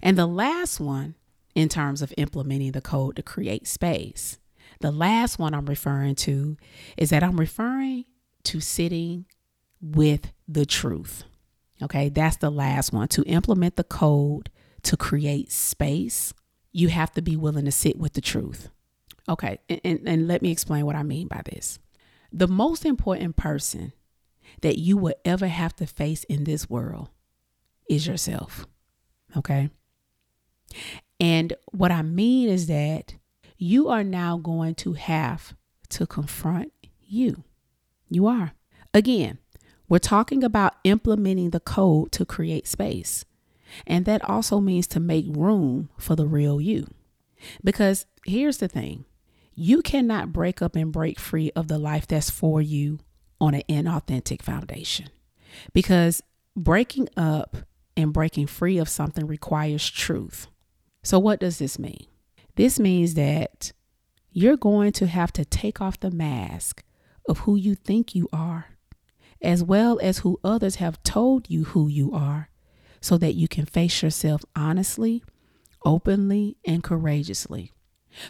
And 0.02 0.16
the 0.16 0.26
last 0.26 0.78
one, 0.78 1.16
in 1.54 1.68
terms 1.68 2.02
of 2.02 2.12
implementing 2.16 2.72
the 2.72 2.80
code 2.80 3.16
to 3.16 3.22
create 3.22 3.66
space, 3.66 4.38
the 4.80 4.92
last 4.92 5.38
one 5.38 5.54
I'm 5.54 5.66
referring 5.66 6.14
to 6.16 6.56
is 6.96 7.10
that 7.10 7.22
I'm 7.22 7.38
referring 7.38 8.04
to 8.44 8.60
sitting 8.60 9.26
with 9.80 10.32
the 10.46 10.66
truth. 10.66 11.24
Okay, 11.82 12.08
that's 12.08 12.36
the 12.36 12.50
last 12.50 12.92
one. 12.92 13.08
To 13.08 13.22
implement 13.24 13.76
the 13.76 13.84
code 13.84 14.50
to 14.84 14.96
create 14.96 15.52
space, 15.52 16.34
you 16.72 16.88
have 16.88 17.12
to 17.12 17.22
be 17.22 17.36
willing 17.36 17.64
to 17.64 17.72
sit 17.72 17.98
with 17.98 18.14
the 18.14 18.20
truth. 18.20 18.68
Okay, 19.28 19.58
and, 19.68 19.80
and, 19.84 20.00
and 20.08 20.28
let 20.28 20.42
me 20.42 20.50
explain 20.50 20.84
what 20.84 20.96
I 20.96 21.02
mean 21.02 21.28
by 21.28 21.42
this. 21.44 21.78
The 22.32 22.48
most 22.48 22.84
important 22.84 23.36
person 23.36 23.92
that 24.62 24.78
you 24.78 24.96
will 24.96 25.14
ever 25.24 25.46
have 25.46 25.76
to 25.76 25.86
face 25.86 26.24
in 26.24 26.44
this 26.44 26.68
world 26.68 27.08
is 27.88 28.06
yourself. 28.06 28.66
Okay. 29.36 29.70
And 31.20 31.54
what 31.70 31.92
I 31.92 32.02
mean 32.02 32.48
is 32.48 32.66
that 32.66 33.14
you 33.58 33.88
are 33.88 34.02
now 34.02 34.38
going 34.38 34.74
to 34.76 34.94
have 34.94 35.54
to 35.90 36.06
confront 36.06 36.72
you. 37.00 37.44
You 38.08 38.26
are. 38.26 38.52
Again, 38.92 39.38
we're 39.88 39.98
talking 39.98 40.42
about 40.42 40.74
implementing 40.84 41.50
the 41.50 41.60
code 41.60 42.12
to 42.12 42.24
create 42.24 42.66
space. 42.66 43.24
And 43.86 44.04
that 44.04 44.28
also 44.28 44.60
means 44.60 44.86
to 44.88 45.00
make 45.00 45.26
room 45.28 45.88
for 45.98 46.16
the 46.16 46.26
real 46.26 46.60
you. 46.60 46.86
Because 47.64 48.06
here's 48.26 48.58
the 48.58 48.68
thing 48.68 49.04
you 49.54 49.82
cannot 49.82 50.32
break 50.32 50.62
up 50.62 50.76
and 50.76 50.92
break 50.92 51.18
free 51.18 51.50
of 51.54 51.68
the 51.68 51.78
life 51.78 52.06
that's 52.06 52.30
for 52.30 52.62
you 52.62 53.00
on 53.40 53.54
an 53.54 53.62
inauthentic 53.68 54.40
foundation. 54.40 55.08
Because 55.72 56.22
breaking 56.56 57.08
up 57.16 57.56
and 57.96 58.12
breaking 58.12 58.46
free 58.46 58.78
of 58.78 58.88
something 58.88 59.26
requires 59.26 59.88
truth. 59.88 60.46
So, 61.02 61.18
what 61.18 61.40
does 61.40 61.58
this 61.58 61.78
mean? 61.78 62.06
This 62.56 62.78
means 62.78 63.14
that 63.14 63.72
you're 64.30 64.56
going 64.56 64.92
to 64.92 65.06
have 65.06 65.32
to 65.34 65.44
take 65.44 65.80
off 65.80 66.00
the 66.00 66.10
mask 66.10 66.84
of 67.28 67.40
who 67.40 67.56
you 67.56 67.74
think 67.74 68.14
you 68.14 68.28
are, 68.32 68.66
as 69.42 69.62
well 69.62 69.98
as 70.02 70.18
who 70.18 70.40
others 70.42 70.76
have 70.76 71.02
told 71.02 71.50
you 71.50 71.64
who 71.64 71.88
you 71.88 72.12
are, 72.12 72.48
so 73.02 73.18
that 73.18 73.34
you 73.34 73.48
can 73.48 73.66
face 73.66 74.02
yourself 74.02 74.42
honestly, 74.56 75.22
openly, 75.84 76.56
and 76.64 76.82
courageously. 76.82 77.72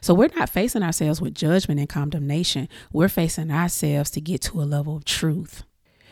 So 0.00 0.14
we're 0.14 0.30
not 0.36 0.50
facing 0.50 0.82
ourselves 0.82 1.20
with 1.20 1.34
judgment 1.34 1.78
and 1.78 1.88
condemnation. 1.88 2.68
We're 2.92 3.08
facing 3.08 3.52
ourselves 3.52 4.10
to 4.10 4.20
get 4.20 4.40
to 4.42 4.60
a 4.60 4.64
level 4.64 4.96
of 4.96 5.04
truth. 5.04 5.62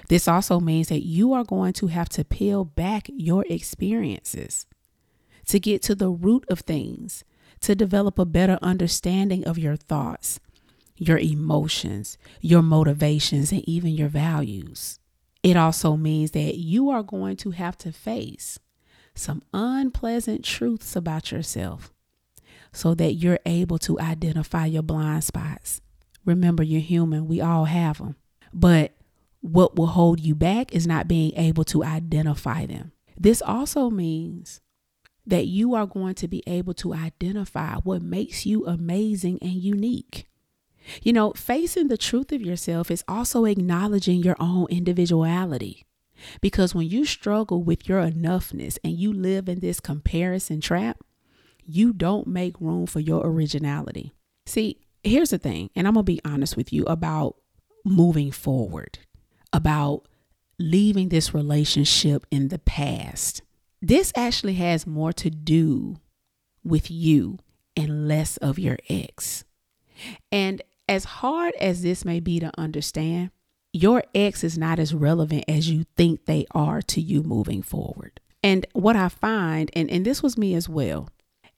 This 0.08 0.28
also 0.28 0.60
means 0.60 0.88
that 0.88 1.04
you 1.04 1.32
are 1.32 1.44
going 1.44 1.72
to 1.74 1.88
have 1.88 2.08
to 2.10 2.24
peel 2.24 2.64
back 2.64 3.08
your 3.08 3.44
experiences 3.48 4.66
to 5.46 5.58
get 5.58 5.82
to 5.82 5.96
the 5.96 6.10
root 6.10 6.44
of 6.48 6.60
things, 6.60 7.24
to 7.60 7.74
develop 7.74 8.18
a 8.18 8.24
better 8.24 8.56
understanding 8.62 9.44
of 9.44 9.58
your 9.58 9.74
thoughts, 9.74 10.38
your 10.96 11.18
emotions, 11.18 12.18
your 12.40 12.62
motivations, 12.62 13.50
and 13.50 13.68
even 13.68 13.90
your 13.90 14.08
values. 14.08 14.99
It 15.42 15.56
also 15.56 15.96
means 15.96 16.32
that 16.32 16.56
you 16.56 16.90
are 16.90 17.02
going 17.02 17.36
to 17.38 17.50
have 17.50 17.78
to 17.78 17.92
face 17.92 18.58
some 19.14 19.42
unpleasant 19.52 20.44
truths 20.44 20.94
about 20.96 21.32
yourself 21.32 21.92
so 22.72 22.94
that 22.94 23.14
you're 23.14 23.40
able 23.46 23.78
to 23.78 23.98
identify 23.98 24.66
your 24.66 24.82
blind 24.82 25.24
spots. 25.24 25.80
Remember, 26.24 26.62
you're 26.62 26.80
human, 26.80 27.26
we 27.26 27.40
all 27.40 27.64
have 27.64 27.98
them. 27.98 28.16
But 28.52 28.94
what 29.40 29.76
will 29.76 29.86
hold 29.86 30.20
you 30.20 30.34
back 30.34 30.74
is 30.74 30.86
not 30.86 31.08
being 31.08 31.32
able 31.36 31.64
to 31.64 31.82
identify 31.82 32.66
them. 32.66 32.92
This 33.16 33.42
also 33.42 33.90
means 33.90 34.60
that 35.26 35.46
you 35.46 35.74
are 35.74 35.86
going 35.86 36.14
to 36.14 36.28
be 36.28 36.42
able 36.46 36.74
to 36.74 36.94
identify 36.94 37.76
what 37.76 38.02
makes 38.02 38.46
you 38.46 38.66
amazing 38.66 39.38
and 39.40 39.52
unique. 39.52 40.29
You 41.02 41.12
know, 41.12 41.32
facing 41.32 41.88
the 41.88 41.98
truth 41.98 42.32
of 42.32 42.40
yourself 42.40 42.90
is 42.90 43.04
also 43.06 43.44
acknowledging 43.44 44.22
your 44.22 44.36
own 44.40 44.66
individuality. 44.70 45.84
Because 46.40 46.74
when 46.74 46.88
you 46.88 47.04
struggle 47.04 47.62
with 47.62 47.88
your 47.88 48.02
enoughness 48.02 48.78
and 48.84 48.92
you 48.92 49.12
live 49.12 49.48
in 49.48 49.60
this 49.60 49.80
comparison 49.80 50.60
trap, 50.60 51.00
you 51.64 51.92
don't 51.92 52.26
make 52.26 52.60
room 52.60 52.86
for 52.86 53.00
your 53.00 53.26
originality. 53.26 54.12
See, 54.46 54.80
here's 55.04 55.30
the 55.30 55.38
thing, 55.38 55.70
and 55.74 55.86
I'm 55.86 55.94
going 55.94 56.04
to 56.04 56.12
be 56.12 56.20
honest 56.24 56.56
with 56.56 56.72
you 56.72 56.84
about 56.84 57.36
moving 57.84 58.30
forward, 58.30 58.98
about 59.52 60.06
leaving 60.58 61.08
this 61.08 61.32
relationship 61.32 62.26
in 62.30 62.48
the 62.48 62.58
past. 62.58 63.42
This 63.80 64.12
actually 64.14 64.54
has 64.54 64.86
more 64.86 65.12
to 65.14 65.30
do 65.30 65.96
with 66.62 66.90
you 66.90 67.38
and 67.76 68.08
less 68.08 68.36
of 68.38 68.58
your 68.58 68.76
ex. 68.90 69.44
And 70.30 70.60
as 70.90 71.04
hard 71.04 71.54
as 71.54 71.82
this 71.82 72.04
may 72.04 72.18
be 72.18 72.40
to 72.40 72.50
understand, 72.58 73.30
your 73.72 74.02
ex 74.12 74.42
is 74.42 74.58
not 74.58 74.80
as 74.80 74.92
relevant 74.92 75.44
as 75.46 75.70
you 75.70 75.84
think 75.96 76.24
they 76.24 76.44
are 76.50 76.82
to 76.82 77.00
you 77.00 77.22
moving 77.22 77.62
forward. 77.62 78.20
And 78.42 78.66
what 78.72 78.96
I 78.96 79.08
find, 79.08 79.70
and, 79.74 79.88
and 79.88 80.04
this 80.04 80.20
was 80.20 80.36
me 80.36 80.52
as 80.54 80.68
well, 80.68 81.08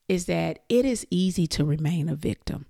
is 0.07 0.27
that 0.27 0.59
it 0.69 0.85
is 0.85 1.07
easy 1.09 1.47
to 1.47 1.65
remain 1.65 2.09
a 2.09 2.15
victim, 2.15 2.67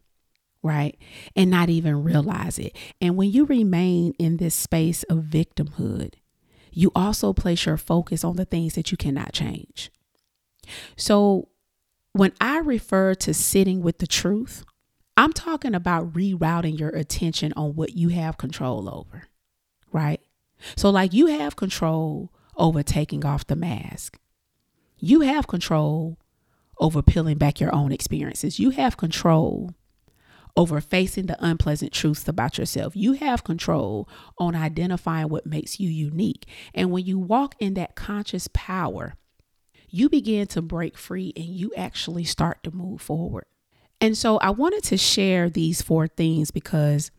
right? 0.61 0.97
And 1.35 1.51
not 1.51 1.69
even 1.69 2.01
realize 2.01 2.57
it. 2.57 2.77
And 3.01 3.17
when 3.17 3.29
you 3.29 3.45
remain 3.45 4.13
in 4.17 4.37
this 4.37 4.55
space 4.55 5.03
of 5.03 5.25
victimhood, 5.25 6.13
you 6.71 6.93
also 6.95 7.33
place 7.33 7.65
your 7.65 7.77
focus 7.77 8.23
on 8.23 8.37
the 8.37 8.45
things 8.45 8.75
that 8.75 8.89
you 8.89 8.97
cannot 8.97 9.33
change. 9.33 9.91
So 10.95 11.49
when 12.13 12.31
I 12.39 12.59
refer 12.59 13.15
to 13.15 13.33
sitting 13.33 13.81
with 13.81 13.97
the 13.97 14.07
truth, 14.07 14.63
I'm 15.15 15.33
talking 15.33 15.75
about 15.75 16.13
rerouting 16.13 16.79
your 16.79 16.89
attention 16.89 17.53
on 17.55 17.75
what 17.75 17.95
you 17.95 18.09
have 18.09 18.37
control 18.37 18.89
over, 18.89 19.27
right? 19.91 20.21
So, 20.75 20.89
like, 20.89 21.13
you 21.13 21.27
have 21.27 21.55
control 21.55 22.31
over 22.55 22.83
taking 22.83 23.25
off 23.25 23.47
the 23.47 23.55
mask, 23.55 24.19
you 24.97 25.21
have 25.21 25.47
control 25.47 26.17
over 26.79 27.01
peeling 27.01 27.37
back 27.37 27.59
your 27.59 27.73
own 27.73 27.91
experiences. 27.91 28.59
You 28.59 28.71
have 28.71 28.97
control 28.97 29.73
over 30.55 30.79
facing 30.81 31.25
the 31.25 31.37
unpleasant 31.43 31.91
truths 31.91 32.27
about 32.27 32.57
yourself. 32.57 32.95
You 32.95 33.13
have 33.13 33.43
control 33.43 34.07
on 34.37 34.55
identifying 34.55 35.29
what 35.29 35.45
makes 35.45 35.79
you 35.79 35.89
unique. 35.89 36.45
And 36.73 36.91
when 36.91 37.05
you 37.05 37.17
walk 37.17 37.55
in 37.59 37.73
that 37.75 37.95
conscious 37.95 38.47
power, 38.53 39.15
you 39.89 40.09
begin 40.09 40.47
to 40.47 40.61
break 40.61 40.97
free 40.97 41.33
and 41.35 41.45
you 41.45 41.71
actually 41.75 42.23
start 42.23 42.63
to 42.63 42.71
move 42.71 43.01
forward. 43.01 43.45
And 44.03 44.17
so 44.17 44.37
I 44.39 44.49
wanted 44.49 44.83
to 44.83 44.97
share 44.97 45.49
these 45.49 45.81
four 45.81 46.09
things 46.09 46.51
because 46.51 47.09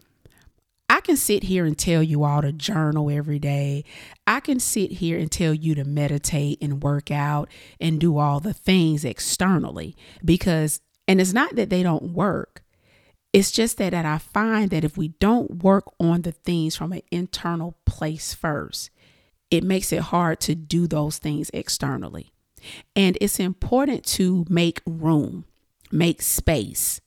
I 0.90 1.00
can 1.00 1.16
sit 1.16 1.44
here 1.44 1.64
and 1.64 1.78
tell 1.78 2.02
you 2.02 2.24
all 2.24 2.42
to 2.42 2.52
journal 2.52 3.10
every 3.10 3.38
day. 3.38 3.84
I 4.26 4.40
can 4.40 4.60
sit 4.60 4.92
here 4.92 5.18
and 5.18 5.32
tell 5.32 5.54
you 5.54 5.74
to 5.76 5.84
meditate 5.84 6.58
and 6.60 6.82
work 6.82 7.10
out 7.10 7.48
and 7.80 7.98
do 7.98 8.18
all 8.18 8.38
the 8.38 8.52
things 8.52 9.02
externally 9.02 9.96
because, 10.22 10.82
and 11.08 11.22
it's 11.22 11.32
not 11.32 11.56
that 11.56 11.70
they 11.70 11.82
don't 11.82 12.12
work. 12.12 12.62
It's 13.32 13.50
just 13.50 13.78
that, 13.78 13.92
that 13.92 14.04
I 14.04 14.18
find 14.18 14.68
that 14.68 14.84
if 14.84 14.98
we 14.98 15.08
don't 15.08 15.62
work 15.64 15.86
on 15.98 16.20
the 16.20 16.32
things 16.32 16.76
from 16.76 16.92
an 16.92 17.00
internal 17.10 17.78
place 17.86 18.34
first, 18.34 18.90
it 19.50 19.64
makes 19.64 19.90
it 19.90 20.02
hard 20.02 20.38
to 20.40 20.54
do 20.54 20.86
those 20.86 21.16
things 21.16 21.50
externally. 21.54 22.34
And 22.94 23.16
it's 23.22 23.40
important 23.40 24.04
to 24.04 24.44
make 24.50 24.82
room, 24.86 25.46
make 25.94 26.20
space, 26.20 27.00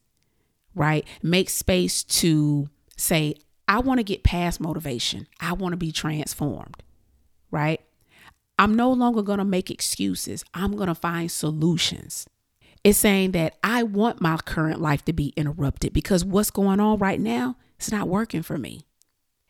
right? 0.74 1.06
Make 1.22 1.50
space 1.50 2.04
to 2.04 2.70
say, 2.96 3.36
I 3.68 3.80
want 3.80 4.00
to 4.00 4.04
get 4.04 4.24
past 4.24 4.60
motivation. 4.60 5.28
I 5.40 5.54
want 5.54 5.74
to 5.74 5.78
be 5.78 5.92
transformed, 5.92 6.82
right? 7.52 7.82
I'm 8.58 8.74
no 8.74 8.92
longer 8.92 9.22
going 9.22 9.40
to 9.40 9.46
make 9.46 9.70
excuses. 9.70 10.44
I'm 10.54 10.76
going 10.76 10.88
to 10.88 10.96
find 10.96 11.30
solutions. 11.30 12.28
It's 12.84 12.98
saying 12.98 13.32
that 13.32 13.58
I 13.64 13.84
want 13.84 14.22
my 14.22 14.38
current 14.38 14.80
life 14.80 15.04
to 15.06 15.14
be 15.14 15.34
interrupted 15.36 15.94
because 15.94 16.24
what's 16.24 16.50
going 16.50 16.80
on 16.80 16.98
right 16.98 17.20
now 17.20 17.58
is 17.80 17.92
not 17.92 18.08
working 18.08 18.42
for 18.42 18.58
me. 18.58 18.88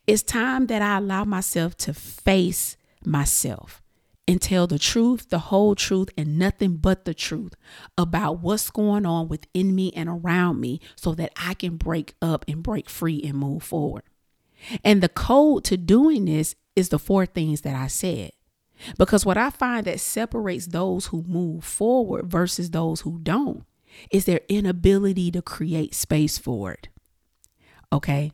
It's 0.08 0.23
time 0.23 0.67
that 0.67 0.82
I 0.82 0.97
allow 0.97 1.23
myself 1.26 1.78
to 1.78 1.93
face 1.93 2.76
myself 3.06 3.82
and 4.28 4.42
tell 4.42 4.68
the 4.68 4.80
truth, 4.80 5.30
the 5.30 5.40
whole 5.40 5.74
truth, 5.74 6.10
and 6.18 6.38
nothing 6.38 6.76
but 6.78 7.06
the 7.06 7.13
truth 7.13 7.54
about 7.98 8.40
what's 8.42 8.70
going 8.70 9.06
on 9.06 9.30
within 9.30 9.74
me 9.74 9.92
and 9.96 10.10
around 10.10 10.60
me 10.60 10.82
so 10.96 11.13
that 11.16 11.32
I 11.38 11.54
can 11.54 11.78
break 11.78 12.13
up 12.22 12.44
and 12.48 12.62
break 12.62 12.90
free 12.90 13.22
and 13.24 13.36
move 13.38 13.63
forward. 13.63 14.04
And 14.84 15.02
the 15.02 15.10
code 15.10 15.63
to 15.66 15.78
doing 15.78 16.26
this 16.26 16.56
is 16.76 16.90
the 16.90 17.00
four 17.00 17.26
things 17.26 17.62
that 17.62 17.76
I 17.76 17.88
said. 17.88 18.32
Because 18.98 19.26
what 19.26 19.38
I 19.38 19.50
find 19.50 19.86
that 19.86 20.00
separates 20.00 20.68
those 20.68 21.08
who 21.08 21.24
move 21.24 21.63
forward 21.63 22.30
versus 22.30 22.72
those 22.72 23.02
who 23.02 23.20
don't 23.20 23.63
is 24.12 24.26
their 24.26 24.42
inability 24.50 25.32
to 25.32 25.42
create 25.42 25.96
space 25.96 26.38
for 26.38 26.74
it. 26.74 26.90
Okay. 27.92 28.32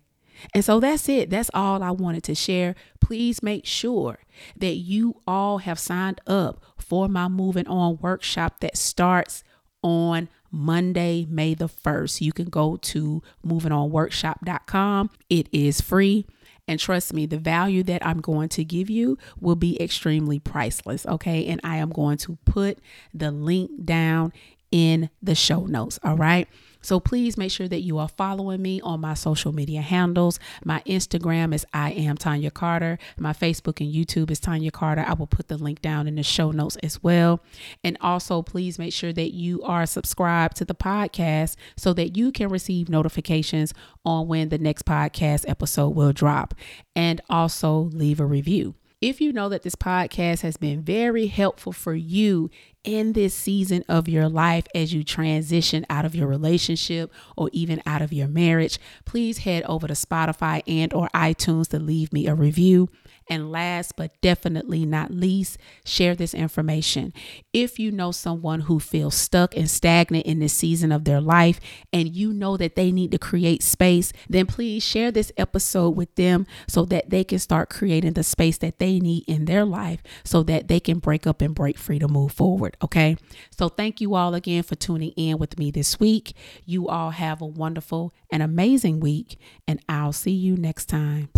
And 0.54 0.64
so 0.64 0.80
that's 0.80 1.08
it. 1.10 1.30
That's 1.30 1.52
all 1.54 1.84
I 1.84 1.92
wanted 1.92 2.24
to 2.24 2.36
share. 2.36 2.76
Please 3.00 3.44
make 3.44 3.66
sure 3.66 4.20
that 4.58 4.76
you 4.76 5.22
all 5.28 5.60
have 5.60 5.80
signed 5.80 6.22
up 6.28 6.64
for 6.78 7.08
my 7.08 7.28
Moving 7.28 7.68
On 7.68 7.98
workshop 7.98 8.60
that 8.60 8.78
starts 8.78 9.44
on 9.82 10.30
Monday, 10.52 11.26
May 11.30 11.54
the 11.54 11.68
1st. 11.68 12.22
You 12.22 12.32
can 12.32 12.46
go 12.46 12.78
to 12.78 13.22
movingonworkshop.com. 13.46 15.10
It 15.30 15.50
is 15.52 15.82
free. 15.82 16.26
And 16.68 16.80
trust 16.80 17.14
me, 17.14 17.26
the 17.26 17.38
value 17.38 17.84
that 17.84 18.06
I'm 18.06 18.22
going 18.22 18.50
to 18.50 18.64
give 18.64 18.90
you 18.90 19.18
will 19.40 19.56
be 19.58 19.82
extremely 19.82 20.40
priceless. 20.40 21.06
Okay. 21.06 21.46
And 21.48 21.60
I 21.64 21.78
am 21.78 21.90
going 21.90 22.18
to 22.20 22.38
put 22.46 22.80
the 23.14 23.32
link 23.32 23.84
down 23.84 24.32
in 24.72 25.10
the 25.22 25.36
show 25.36 25.66
notes. 25.66 26.00
All 26.04 26.16
right. 26.18 26.48
So 26.84 27.00
please 27.00 27.38
make 27.38 27.52
sure 27.52 27.68
that 27.68 27.82
you 27.82 27.98
are 27.98 28.10
following 28.10 28.62
me 28.62 28.82
on 28.82 29.00
my 29.00 29.16
social 29.16 29.54
media 29.54 29.82
handles. 29.82 30.40
My 30.64 30.84
Instagram 30.86 31.54
is 31.54 31.66
I 31.74 31.92
am 31.92 32.18
Tonya 32.18 32.54
Carter. 32.54 33.00
My 33.18 33.34
Facebook 33.34 33.80
and 33.80 33.92
YouTube 33.92 34.30
is 34.30 34.40
Tonya 34.40 34.72
Carter. 34.72 35.04
I 35.08 35.14
will 35.14 35.26
put 35.26 35.48
the 35.48 35.58
link 35.58 35.82
down 35.82 36.08
in 36.08 36.16
the 36.16 36.24
show 36.24 36.52
notes 36.52 36.76
as 36.84 37.02
well. 37.02 37.42
And 37.84 37.98
also, 38.02 38.42
please 38.42 38.78
make 38.78 38.94
sure 38.94 39.14
that 39.14 39.34
you 39.34 39.64
are 39.64 39.86
subscribed 39.86 40.58
to 40.58 40.66
the 40.66 40.76
podcast 40.76 41.56
so 41.78 41.94
that 41.94 42.18
you 42.18 42.32
can 42.32 42.50
receive 42.50 42.90
notifications 42.90 43.74
on 44.06 44.28
when 44.28 44.50
the 44.50 44.58
next 44.58 44.86
podcast 44.86 45.48
episode 45.48 45.90
will 45.90 46.14
drop. 46.14 46.54
And 46.96 47.22
also, 47.30 47.90
leave 47.94 48.20
a 48.20 48.26
review. 48.26 48.76
If 49.04 49.20
you 49.20 49.34
know 49.34 49.50
that 49.50 49.64
this 49.64 49.76
podcast 49.76 50.44
has 50.44 50.56
been 50.56 50.82
very 50.82 51.28
helpful 51.28 51.74
for 51.74 51.94
you 51.94 52.50
in 52.84 53.14
this 53.14 53.34
season 53.34 53.84
of 53.88 54.08
your 54.08 54.28
life 54.28 54.66
as 54.76 54.94
you 54.94 55.04
transition 55.04 55.86
out 55.90 56.06
of 56.06 56.16
your 56.16 56.28
relationship 56.28 57.12
or 57.38 57.50
even 57.54 57.82
out 57.86 58.02
of 58.02 58.12
your 58.12 58.28
marriage, 58.28 58.78
please 59.06 59.40
head 59.40 59.64
over 59.64 59.88
to 59.88 59.94
Spotify 59.94 60.62
and 60.68 60.94
or 60.94 61.10
iTunes 61.14 61.70
to 61.70 61.80
leave 61.80 62.12
me 62.12 62.28
a 62.28 62.36
review. 62.36 62.90
And 63.30 63.52
last 63.52 63.96
but 63.96 64.20
definitely 64.22 64.86
not 64.86 65.12
least, 65.12 65.58
share 65.86 66.16
this 66.16 66.34
information. 66.34 67.14
If 67.54 67.80
you 67.80 67.92
know 67.92 68.12
someone 68.12 68.62
who 68.62 68.80
feels 68.80 69.16
stuck 69.16 69.56
and 69.56 69.70
stagnant 69.70 70.26
in 70.26 70.40
this 70.40 70.54
season 70.54 70.92
of 70.92 71.06
their 71.06 71.22
life 71.22 71.60
and 71.92 72.14
you 72.14 72.34
know 72.34 72.58
that 72.58 72.76
they 72.76 72.92
need 72.92 73.12
to 73.12 73.18
create 73.18 73.64
space, 73.64 74.14
then 74.30 74.46
please 74.46 74.84
share 74.84 75.12
this 75.12 75.32
episode 75.38 75.92
with 75.92 76.14
them 76.16 76.46
so 76.68 76.86
that 76.86 77.10
they 77.10 77.24
can 77.24 77.40
start 77.40 77.70
creating 77.70 78.14
the 78.14 78.24
space 78.24 78.58
that 78.60 78.80
they 78.80 79.00
need 79.00 79.24
in 79.28 79.46
their 79.46 79.66
life 79.66 80.02
so 80.24 80.44
that 80.44 80.68
they 80.68 80.80
can 80.80 81.00
break 81.00 81.26
up 81.28 81.42
and 81.42 81.56
break 81.56 81.78
free 81.78 82.00
to 82.00 82.08
move 82.08 82.32
forward. 82.32 82.78
Okay. 82.84 83.18
So 83.52 83.70
thank 83.70 84.02
you 84.02 84.16
all 84.16 84.34
again 84.34 84.64
for 84.64 84.76
tuning 84.76 85.12
in 85.12 85.38
with 85.38 85.58
me 85.58 85.72
this 85.72 86.00
week. 86.00 86.34
You 86.66 86.88
all 86.88 87.12
have 87.12 87.42
a 87.42 87.46
wonderful 87.46 88.14
and 88.32 88.42
amazing 88.42 89.00
week, 89.00 89.38
and 89.68 89.80
I'll 89.88 90.14
see 90.14 90.32
you 90.32 90.56
next 90.58 90.86
time. 90.86 91.30